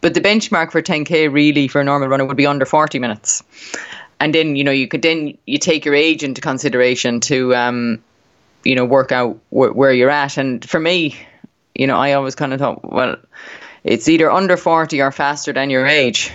[0.00, 3.42] but the benchmark for 10k really for a normal runner would be under 40 minutes.
[4.20, 8.02] And then you know you could then you take your age into consideration to um,
[8.64, 10.36] you know work out wh- where you're at.
[10.36, 11.16] And for me,
[11.74, 13.16] you know, I always kind of thought, well,
[13.82, 16.30] it's either under 40 or faster than your age.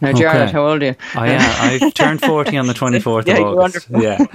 [0.00, 0.52] Now, Jared, Okay.
[0.52, 0.94] how old are you?
[1.14, 1.40] I am.
[1.82, 3.86] I turned 40 on the 24th Yeah, of August.
[3.90, 4.26] Yeah.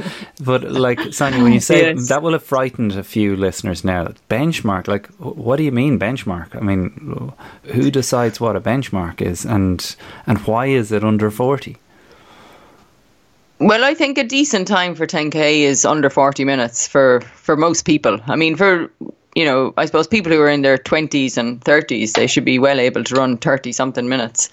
[0.43, 2.07] But, like, Sonia, when you say Yes.
[2.09, 4.07] that will have frightened a few listeners now.
[4.27, 6.55] Benchmark, like, what do you mean benchmark?
[6.55, 7.31] I mean,
[7.65, 11.77] who decides what a benchmark is and and why is it under 40?
[13.61, 17.85] Well, I think a decent time for 10k is under 40 minutes for for most
[17.85, 18.19] people.
[18.25, 18.89] I mean, for
[19.35, 22.57] you know, I suppose people who are in their 20s and 30s, they should be
[22.57, 24.49] well able to run 30 something minutes.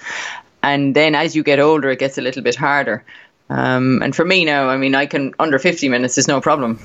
[0.62, 3.02] And then as you get older, it gets a little bit harder.
[3.48, 6.78] Um, and for me now, I mean, I can under 50 minutes is no problem.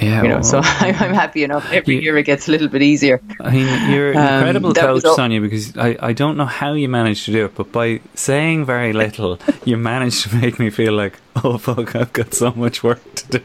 [0.00, 0.22] Yeah.
[0.22, 1.70] You know, so I'm, I'm happy enough.
[1.72, 3.20] Every You- year it gets a little bit easier.
[3.40, 6.46] I mean, you're an Um, incredible that coach, was Sonia, because I, I don't know
[6.46, 10.58] how you managed to do it, but by saying very little, you managed to make
[10.58, 13.44] me feel like, oh, fuck, I've got so much work to do.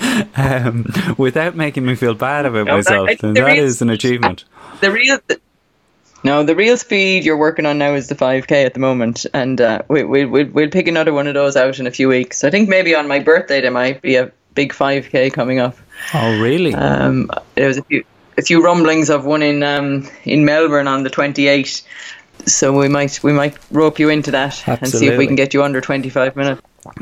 [0.36, 0.86] Um,
[1.18, 3.08] without making me feel bad about No, myself.
[3.08, 4.44] I- and there that is- is an achievement.
[4.80, 5.40] the real the,
[6.22, 9.60] No, the real speed you're working on now is the 5k at the moment, and
[9.60, 12.44] uh, we, we, we, we'll pick another one of those out in a few weeks.
[12.44, 15.76] I think maybe on my birthday there might be a big 5k coming up.
[16.12, 16.74] Oh, really?
[16.74, 18.04] Um, there was a few
[18.36, 21.84] a few rumblings of one in um, in Melbourne on the 28th.
[22.46, 24.78] So we might we might rope you into that Absolutely.
[24.82, 26.60] and see if we can get you under 25 minutes.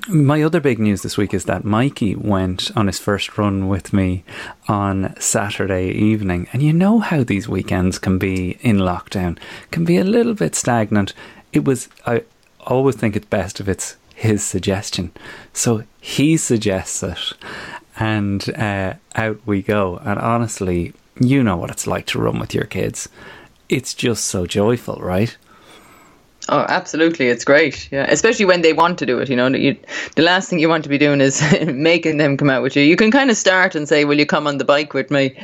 [0.09, 3.93] My other big news this week is that Mikey went on his first run with
[3.93, 4.23] me
[4.69, 6.49] on Saturday evening.
[6.53, 9.39] And you know how these weekends can be in lockdown,
[9.73, 11.15] can be a little bit stagnant.
[11.53, 12.23] It was, I
[12.61, 15.11] always think it's best if it's his suggestion.
[15.53, 17.33] So he suggests it,
[17.99, 19.99] and uh, out we go.
[19.99, 23.09] And honestly, you know what it's like to run with your kids.
[23.69, 25.37] It's just so joyful, right?
[26.49, 27.29] Oh, absolutely.
[27.29, 27.89] It's great.
[27.93, 28.07] Yeah.
[28.09, 29.31] Especially when they want to do it.
[29.31, 29.77] You know, you,
[30.17, 32.83] the last thing you want to be doing is making them come out with you.
[32.83, 35.39] You can kind of start and say, Will you come on the bike with me?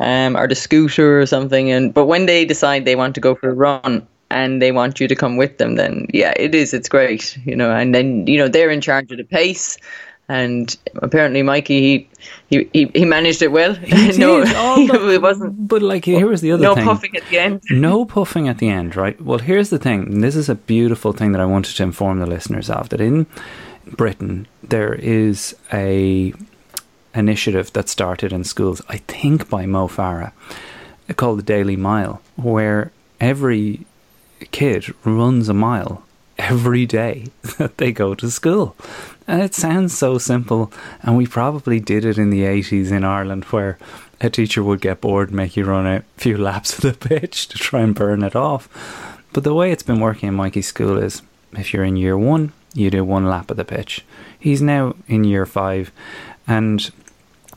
[0.00, 1.70] Um, or the scooter or something.
[1.70, 4.98] And But when they decide they want to go for a run, and they want
[4.98, 6.74] you to come with them, then yeah, it is.
[6.74, 7.70] It's great, you know.
[7.70, 9.76] And then you know they're in charge of the pace,
[10.28, 12.08] and apparently Mikey
[12.48, 13.74] he he, he managed it well.
[13.74, 14.52] He no, did.
[14.56, 15.68] Oh, but- it wasn't.
[15.68, 16.68] But like, here was the other thing.
[16.68, 16.84] No thing.
[16.84, 17.62] puffing at the end.
[17.70, 19.20] no puffing at the end, right?
[19.20, 20.02] Well, here's the thing.
[20.04, 22.88] and This is a beautiful thing that I wanted to inform the listeners of.
[22.90, 23.26] That in
[23.86, 26.32] Britain there is a
[27.14, 30.32] initiative that started in schools, I think by Mo Farah,
[31.16, 33.86] called the Daily Mile, where every
[34.50, 36.03] kid runs a mile
[36.38, 37.26] every day
[37.58, 38.76] that they go to school.
[39.26, 43.44] And it sounds so simple, and we probably did it in the 80s in Ireland
[43.44, 43.78] where
[44.20, 47.58] a teacher would get bored make you run a few laps of the pitch to
[47.58, 48.68] try and burn it off.
[49.32, 52.52] But the way it's been working in Mikey's school is if you're in year one,
[52.74, 54.04] you do one lap of the pitch.
[54.38, 55.90] He's now in year five,
[56.46, 56.90] and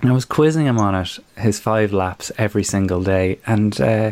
[0.04, 4.12] I was quizzing him on it, his five laps every single day, and uh,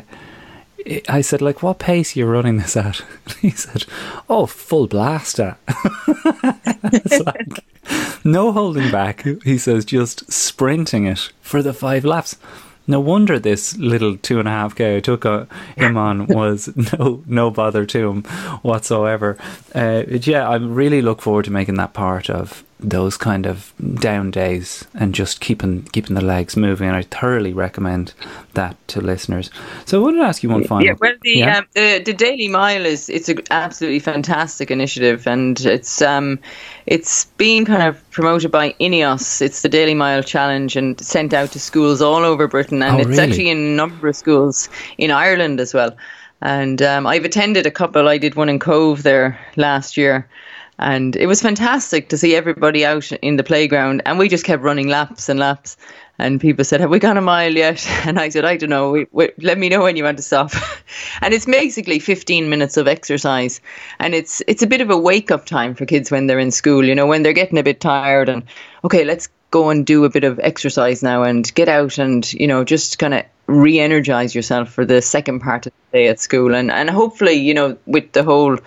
[1.10, 3.02] I said, like, what pace are you running this at?
[3.42, 3.86] He said,
[4.30, 5.58] oh, full blaster.
[5.68, 7.64] it's like,
[8.24, 9.24] no holding back.
[9.44, 12.38] He says, just sprinting it for the five laps.
[12.88, 15.46] No wonder this little two and a half k I took uh,
[15.76, 18.24] him on was no no bother to him
[18.62, 19.38] whatsoever.
[19.74, 24.30] Uh, yeah, I really look forward to making that part of those kind of down
[24.32, 26.88] days and just keeping keeping the legs moving.
[26.90, 28.14] And I thoroughly recommend
[28.54, 29.50] that to listeners.
[29.86, 30.86] So I wanted to ask you one final.
[30.86, 31.58] Yeah, well, the, Yeah?
[31.60, 36.38] um, the the Daily Mile is it's an absolutely fantastic initiative, and it's um
[36.86, 39.42] it's being kind of promoted by INEOS.
[39.42, 43.00] It's the Daily Mile Challenge, and sent out to schools all over Britain, and Oh,
[43.00, 43.24] it's really?
[43.24, 45.96] actually in a number of schools in Ireland as well.
[46.42, 48.10] And um, I've attended a couple.
[48.10, 50.28] I did one in Cobh there last year.
[50.78, 54.62] And it was fantastic to see everybody out in the playground, and we just kept
[54.62, 55.78] running laps and laps.
[56.18, 59.06] And people said, "Have we gone a mile yet?" And I said, "I don't know.
[59.14, 60.52] Let me know when you want to stop."
[61.22, 63.62] and it's basically 15 minutes of exercise,
[64.00, 66.52] and it's it's a bit of a wake up time for kids when they're in
[66.52, 66.84] school.
[66.84, 68.44] You know, when they're getting a bit tired, and
[68.84, 72.48] okay, let's go and do a bit of exercise now, and get out and you
[72.48, 76.54] know just kind of re-energize yourself for the second part of the day at school,
[76.56, 78.58] and and hopefully you know with the whole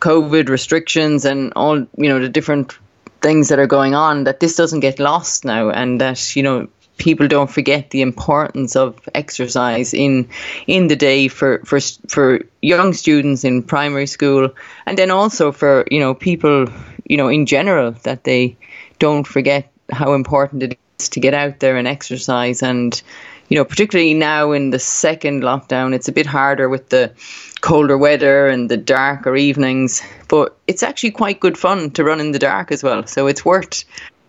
[0.00, 2.78] COVID restrictions and all you know the different
[3.20, 6.68] things that are going on that this doesn't get lost now and that you know
[6.96, 10.28] people don't forget the importance of exercise in
[10.66, 14.50] in the day for for for young students in primary school
[14.86, 16.66] and then also for you know people
[17.08, 18.56] you know in general that they
[18.98, 23.02] don't forget how important it is to get out there and exercise and
[23.50, 27.12] you know particularly now in the second lockdown it's a bit harder with the
[27.60, 32.30] colder weather and the darker evenings but it's actually quite good fun to run in
[32.30, 33.06] the dark as well.
[33.06, 33.84] So it's worth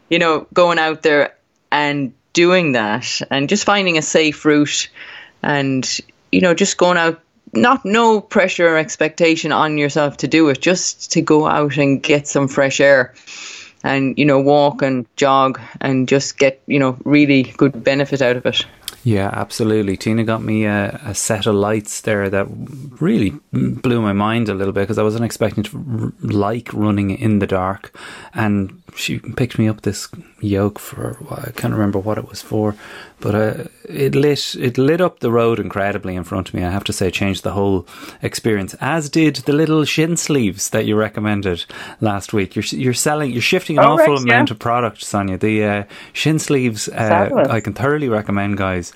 [0.10, 1.36] you know going out there
[1.72, 4.90] and doing that and just finding a safe route
[5.44, 6.00] and
[6.32, 7.22] you know just going out
[7.54, 12.02] not no pressure or expectation on yourself to do it just to go out and
[12.02, 13.14] get some fresh air
[13.84, 18.38] and you know walk and jog and just get you know really good benefit out
[18.38, 18.66] of it
[19.04, 19.98] Yeah, absolutely.
[19.98, 22.48] Tina got me a, a set of lights there that
[23.00, 27.10] really blew my mind a little bit because I wasn't expecting to r- like running
[27.10, 27.98] in the dark.
[28.34, 30.08] And she picked me up this
[30.42, 32.76] yoke for I can't remember what it was for,
[33.22, 36.64] but uh, it lit it lit up the road incredibly in front of me.
[36.64, 37.88] I have to say, it changed the whole
[38.22, 38.76] experience.
[38.82, 41.66] As did the little shin sleeves that you recommended
[42.02, 42.56] last week.
[42.56, 44.34] You're you're selling, you're shifting an Oh, awful right, yeah.
[44.34, 45.38] amount of product, Sonia.
[45.38, 45.84] The uh,
[46.14, 48.91] shin sleeves, uh, I can thoroughly recommend, guys.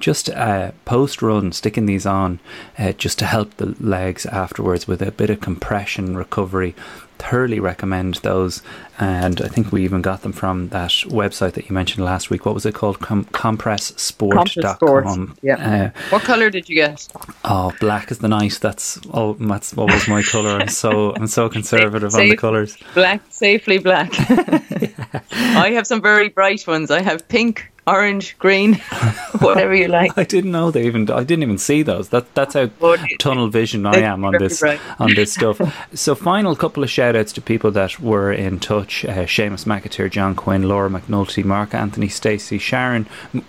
[0.00, 2.40] Just uh, post run, sticking these on
[2.78, 6.74] uh, just to help the legs afterwards with a bit of compression recovery.
[7.16, 8.60] Thoroughly recommend those,
[8.98, 12.44] and I think we even got them from that website that you mentioned last week.
[12.44, 12.98] What was it called?
[13.00, 15.36] Com- Compressport.com.
[15.40, 15.92] Yeah.
[15.94, 17.06] Uh, what color did you get?
[17.44, 18.58] Oh, black is the night.
[18.60, 20.58] That's oh, that's what was my color.
[20.58, 22.76] I'm so I'm so conservative Safe, on the colors.
[22.94, 24.10] Black, safely black.
[25.32, 26.90] I have some very bright ones.
[26.90, 28.74] I have pink, orange, green,
[29.40, 30.12] whatever you like.
[30.16, 31.10] I didn't know they even.
[31.10, 32.08] I didn't even see those.
[32.10, 32.70] That that's how
[33.18, 35.60] tunnel vision I am on this on this stuff.
[35.94, 40.10] So, final couple of shout outs to people that were in touch: uh, Seamus McAteer,
[40.10, 43.06] John Quinn, Laura McNulty, Mark Anthony, Stacey, Sharon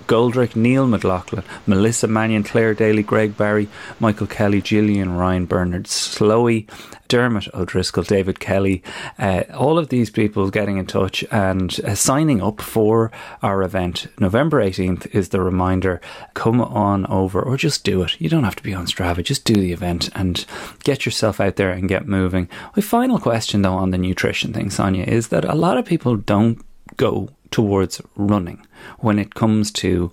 [0.08, 3.68] Goldrick, Neil McLaughlin, Melissa Mannion, Claire Daly, Greg Barry,
[4.00, 6.68] Michael Kelly, Gillian Ryan, Bernard Slowey,
[7.08, 8.84] Dermot O'Driscoll, David Kelly,
[9.20, 14.08] uh, all of these people getting in touch and uh, signing up for our event.
[14.20, 16.02] November 18th is the reminder.
[16.34, 18.20] Come on over or just do it.
[18.20, 20.46] You don't have to be on Strava, just do the event and
[20.84, 22.50] get yourself out there and get moving.
[22.76, 26.16] My final question, though, on the nutrition thing, Sonia, is that a lot of people
[26.16, 26.64] don't
[26.98, 28.66] go towards running
[29.00, 30.12] when it comes to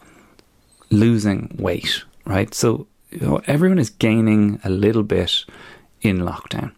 [0.91, 2.55] losing weight, right?
[2.55, 5.45] So you know, everyone is gaining a little bit
[6.03, 6.73] in lockdown.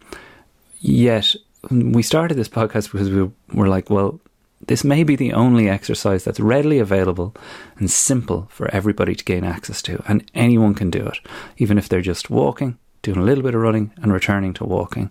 [0.80, 1.34] Yet
[1.70, 4.20] we started this podcast because we were like, well,
[4.66, 7.34] this may be the only exercise that's readily available
[7.76, 11.18] and simple for everybody to gain access to, and anyone can do it,
[11.58, 15.10] even if they're just walking, doing a little bit of running, and returning to walking.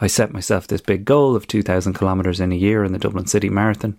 [0.00, 3.26] I set myself this big goal of 2,000 kilometres in a year in the Dublin
[3.26, 3.96] City Marathon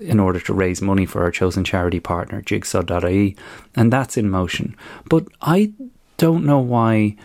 [0.00, 3.36] in order to raise money for our chosen charity partner, jigsaw.ie,
[3.74, 4.76] and that's in motion.
[5.08, 5.72] But I
[6.16, 7.16] don't know why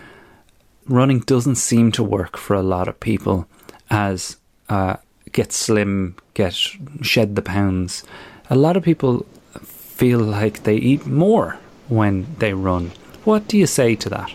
[0.92, 3.48] running doesn't seem to work for a lot of people
[3.90, 4.38] as
[4.70, 4.98] uh,
[5.32, 8.04] get slim, get shed the pounds.
[8.50, 9.26] A lot of people
[9.62, 12.92] feel like they eat more when they run.
[13.24, 14.34] What do you say to that?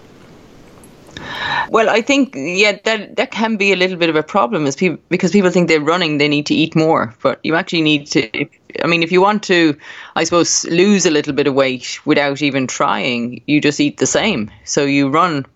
[1.70, 4.76] Well, I think yeah, that that can be a little bit of a problem, is
[4.76, 8.07] people because people think they're running, they need to eat more, but you actually need
[8.09, 8.46] to.
[8.84, 9.76] I mean, if you want to,
[10.14, 14.07] I suppose, lose a little bit of weight without even trying, you just eat the
[14.07, 14.50] same.
[14.64, 15.46] So you run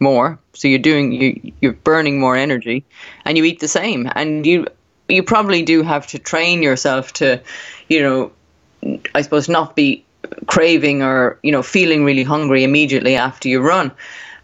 [0.00, 2.84] more, so you're doing you you're burning more energy,
[3.24, 4.66] and you eat the same, and you
[5.08, 7.40] you probably do have to train yourself to,
[7.88, 8.32] you know,
[9.14, 10.04] I suppose not be
[10.46, 13.92] craving or you know feeling really hungry immediately after you run,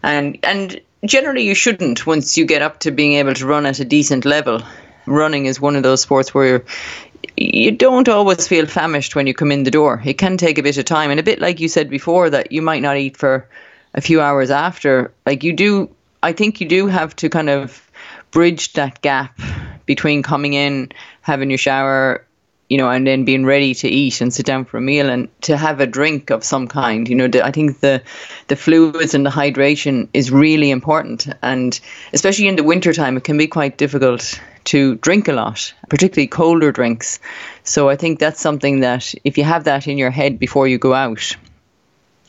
[0.01, 3.79] and and generally you shouldn't once you get up to being able to run at
[3.79, 4.61] a decent level.
[5.05, 6.63] Running is one of those sports where
[7.35, 10.01] you don't always feel famished when you come in the door.
[10.05, 12.51] It can take a bit of time, and a bit like you said before that
[12.51, 13.47] you might not eat for
[13.93, 15.13] a few hours after.
[15.25, 15.89] Like you do,
[16.21, 17.89] I think you do have to kind of
[18.31, 19.39] bridge that gap
[19.85, 20.91] between coming in,
[21.21, 22.25] having your shower,
[22.69, 25.29] you know, and then being ready to eat and sit down for a meal and
[25.41, 27.07] to have a drink of some kind.
[27.07, 28.01] You know, I think the
[28.47, 31.79] the fluids and the hydration is really important, and
[32.13, 36.71] especially in the wintertime, it can be quite difficult to drink a lot, particularly colder
[36.71, 37.19] drinks.
[37.63, 40.77] So I think that's something that if you have that in your head before you
[40.77, 41.35] go out,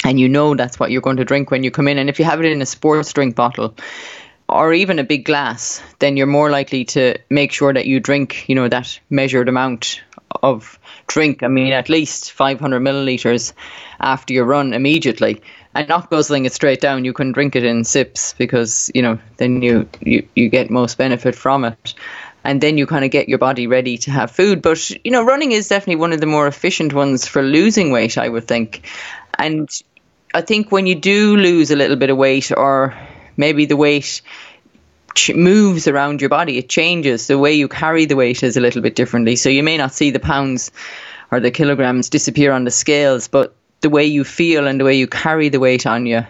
[0.04, 2.18] and you know that's what you're going to drink when you come in, and if
[2.18, 3.74] you have it in a sports drink bottle,
[4.48, 8.48] or even a big glass, then you're more likely to make sure that you drink,
[8.48, 10.02] you know, that measured amount
[10.42, 11.42] of drink.
[11.42, 13.54] I mean, at least 500 milliliters
[14.00, 15.40] after your run immediately,
[15.74, 17.04] and not guzzling it straight down.
[17.04, 20.98] You can drink it in sips because you know then you you, you get most
[20.98, 21.94] benefit from it.
[22.46, 24.60] And then you kind of get your body ready to have food.
[24.60, 28.18] But, you know, running is definitely one of the more efficient ones for losing weight,
[28.18, 28.86] I would think.
[29.38, 29.66] And
[30.34, 32.94] I think when you do lose a little bit of weight or
[33.36, 34.20] maybe the weight
[35.34, 36.58] moves around your body.
[36.58, 37.28] It changes.
[37.28, 39.36] The way you carry the weight is a little bit differently.
[39.36, 40.72] So you may not see the pounds
[41.30, 44.94] or the kilograms disappear on the scales, but the way you feel and the way
[44.94, 46.26] you carry the weight on you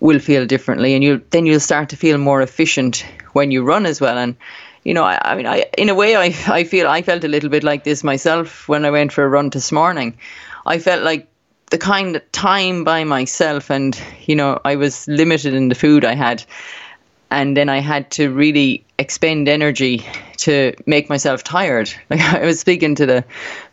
[0.00, 3.84] will feel differently, and you then you'll start to feel more efficient when you run
[3.84, 4.16] as well.
[4.16, 4.36] And
[4.84, 7.28] you know, I, I mean, I in a way, I I feel I felt a
[7.28, 10.18] little bit like this myself when I went for a run this morning.
[10.64, 11.28] I felt like
[11.70, 16.04] the kind of time by myself and you know i was limited in the food
[16.04, 16.44] i had.
[17.30, 20.06] And then i had to really expend energy
[20.38, 21.92] to make myself tired.
[22.10, 23.24] Like i was speaking to the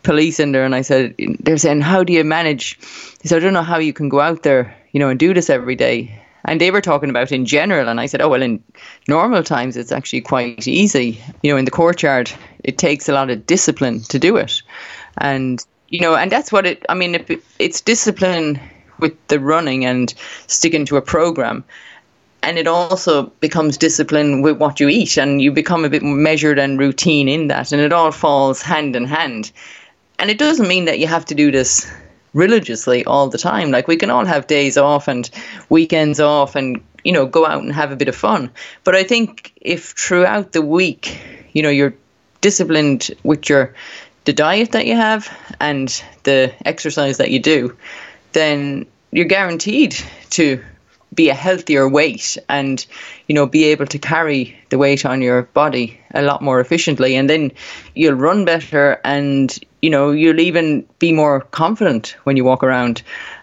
[0.03, 2.77] police in there and i said they're saying how do you manage?
[3.19, 5.33] They said i don't know how you can go out there you know and do
[5.33, 6.21] this every day.
[6.47, 7.87] And they were talking about in general.
[7.87, 8.61] And i said oh well in
[9.07, 11.21] normal times it's actually quite easy.
[11.41, 12.29] You know in the courtyard
[12.63, 14.61] it takes a lot of discipline to do it.
[15.17, 16.85] And you know, and that's what it.
[16.89, 18.59] I mean, it, it's discipline
[18.99, 20.13] with the running and
[20.47, 21.63] sticking to a program,
[22.41, 26.15] and it also becomes discipline with what you eat, and you become a bit more
[26.15, 29.51] measured and routine in that, and it all falls hand in hand.
[30.17, 31.91] And it doesn't mean that you have to do this
[32.33, 33.71] religiously all the time.
[33.71, 35.29] Like we can all have days off and
[35.69, 38.51] weekends off and, you know, go out and have a bit of fun.
[38.83, 41.19] But I think if throughout the week,
[41.53, 41.95] you know, you're
[42.41, 43.73] disciplined with your
[44.25, 47.75] the diet that you have and the exercise that you do,
[48.33, 49.95] then you're guaranteed
[50.31, 50.61] to
[51.13, 52.85] be a healthier weight and
[53.27, 57.15] you know be able to carry the weight on your body a lot more efficiently.
[57.15, 57.51] And then
[57.93, 63.01] you'll run better and you know you'll even be more confident when you walk around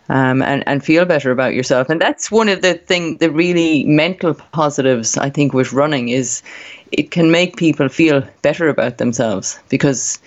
[0.09, 1.89] um, and and feel better about yourself.
[1.89, 6.43] And that's one of the thing the really mental positives I think with running is
[6.91, 10.19] it can make people feel better about themselves because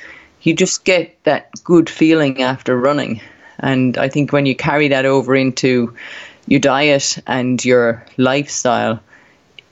[0.46, 3.22] you just get that good feeling after running
[3.60, 5.96] and I think when you carry that over into
[6.48, 9.00] your diet and your lifestyle,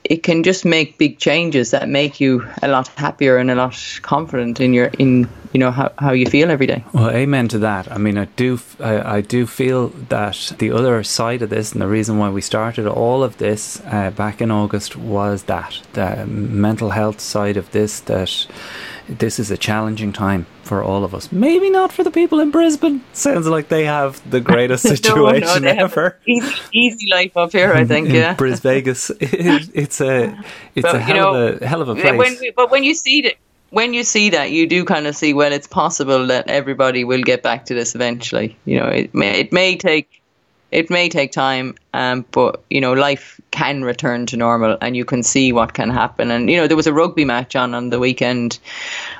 [0.02, 4.00] it can just make big changes that make you a lot happier and a lot
[4.02, 6.84] confident in your in you know how, how you feel every day.
[6.92, 7.90] Well, amen to that.
[7.90, 11.80] I mean, I do I, I do feel that the other side of this and
[11.80, 16.26] the reason why we started all of this uh, back in August was that the
[16.26, 18.46] mental health side of this that
[19.08, 21.30] this is a challenging time for all of us.
[21.30, 23.02] Maybe not for the people in Brisbane.
[23.12, 26.18] Sounds like they have the greatest situation no, no, ever.
[26.26, 28.08] Easy, easy, life up here, I think.
[28.08, 29.10] Yeah, Bris Vegas.
[29.20, 30.38] It, it's a
[30.74, 32.16] it's but, a hell know, of a hell of a place.
[32.16, 33.34] When we, but when you see that,
[33.70, 37.22] when you see that, you do kind of see well, it's possible that everybody will
[37.22, 38.56] get back to this eventually.
[38.64, 40.22] You know, it may it may take
[40.74, 45.04] it may take time, um, but you know, life can return to normal, and you
[45.04, 46.30] can see what can happen.
[46.30, 48.58] And you know, there was a rugby match on on the weekend.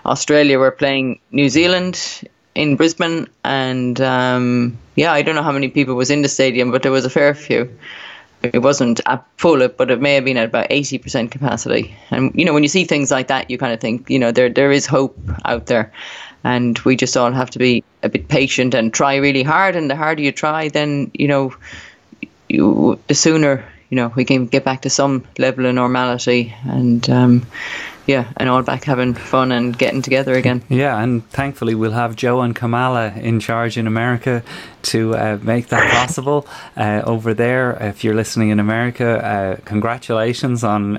[0.05, 5.69] Australia were playing New Zealand in Brisbane, and um, yeah, I don't know how many
[5.69, 7.71] people was in the stadium, but there was a fair few.
[8.43, 9.01] It wasn't
[9.39, 11.97] full, but it may have been at about eighty percent capacity.
[12.11, 14.33] And you know, when you see things like that, you kind of think, you know,
[14.33, 15.93] there there is hope out there
[16.45, 19.77] and we just all have to be a bit patient and try really hard.
[19.77, 21.55] And the harder you try then you know
[22.49, 26.55] you the sooner you know we can get back to some level of normality.
[26.65, 27.47] And um,
[28.07, 30.63] yeah, and all back having fun and getting together again.
[30.75, 34.43] Yeah, and thankfully we'll have Joe and Kamala in charge in America
[34.83, 36.47] to uh, make that possible
[36.77, 37.73] uh, over there.
[37.81, 40.99] If you're listening in America, uh, congratulations on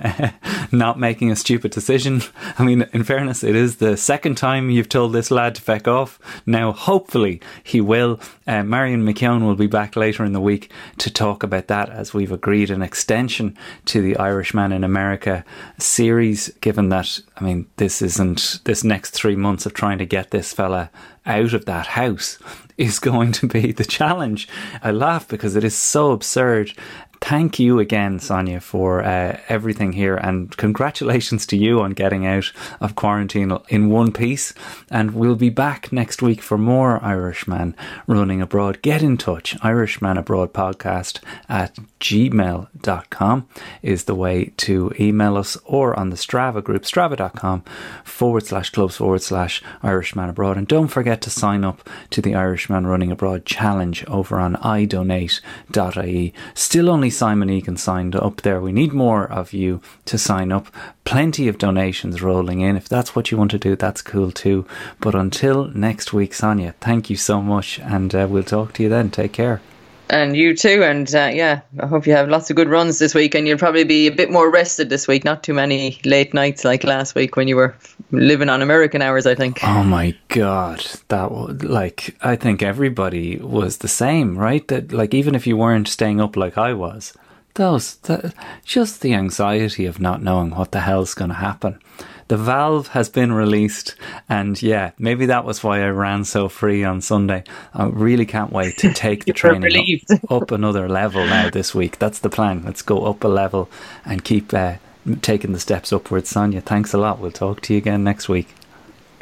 [0.71, 2.21] not making a stupid decision.
[2.57, 5.87] I mean, in fairness, it is the second time you've told this lad to feck
[5.89, 6.19] off.
[6.45, 8.19] Now, hopefully, he will.
[8.47, 12.13] Uh, Marion McKeown will be back later in the week to talk about that as
[12.13, 15.43] we've agreed an extension to the Irishman in America
[15.77, 20.05] series, given that that, I mean, this isn't, this next three months of trying to
[20.05, 20.89] get this fella
[21.25, 22.39] out of that house
[22.77, 24.47] is going to be the challenge.
[24.81, 26.73] I laugh because it is so absurd
[27.21, 32.51] thank you again, Sonia, for uh, everything here, and congratulations to you on getting out
[32.79, 34.53] of quarantine in one piece.
[34.89, 37.75] And we'll be back next week for more Irishman
[38.07, 38.81] running abroad.
[38.81, 39.57] Get in touch.
[39.63, 43.47] Irishman Abroad podcast at gmail.com
[43.81, 47.63] is the way to email us or on the Strava group, strava.com
[48.03, 50.57] forward slash clubs forward slash Irishman Abroad.
[50.57, 56.33] And don't forget to sign up to the Irishman Running Abroad challenge over on idonate.ie.
[56.53, 58.61] Still only Simon Egan signed up there.
[58.61, 60.67] We need more of you to sign up.
[61.03, 62.75] Plenty of donations rolling in.
[62.75, 64.65] If that's what you want to do, that's cool too.
[64.99, 68.89] But until next week, Sonia, thank you so much, and uh, we'll talk to you
[68.89, 69.09] then.
[69.09, 69.61] Take care.
[70.09, 70.83] And you too.
[70.83, 73.35] And uh, yeah, I hope you have lots of good runs this week.
[73.35, 75.23] And you'll probably be a bit more rested this week.
[75.23, 77.75] Not too many late nights like last week when you were
[78.11, 79.63] living on American hours, I think.
[79.63, 80.85] Oh my God.
[81.07, 84.67] That was like, I think everybody was the same, right?
[84.67, 87.13] That, like, even if you weren't staying up like I was,
[87.55, 88.33] those, the,
[88.63, 91.79] just the anxiety of not knowing what the hell's going to happen
[92.27, 93.95] the valve has been released,
[94.27, 97.43] and yeah, maybe that was why I ran so free on Sunday.
[97.73, 101.99] I really can't wait to take the training up, up, another level now this week.
[101.99, 102.63] That's the plan.
[102.63, 103.69] Let's go up a level
[104.05, 104.75] and keep uh,
[105.21, 106.29] taking the steps upwards.
[106.29, 107.19] Sonia, thanks a lot.
[107.19, 108.55] We'll talk to you again next week.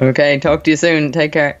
[0.00, 1.12] Okay, talk to you soon.
[1.12, 1.60] Take care.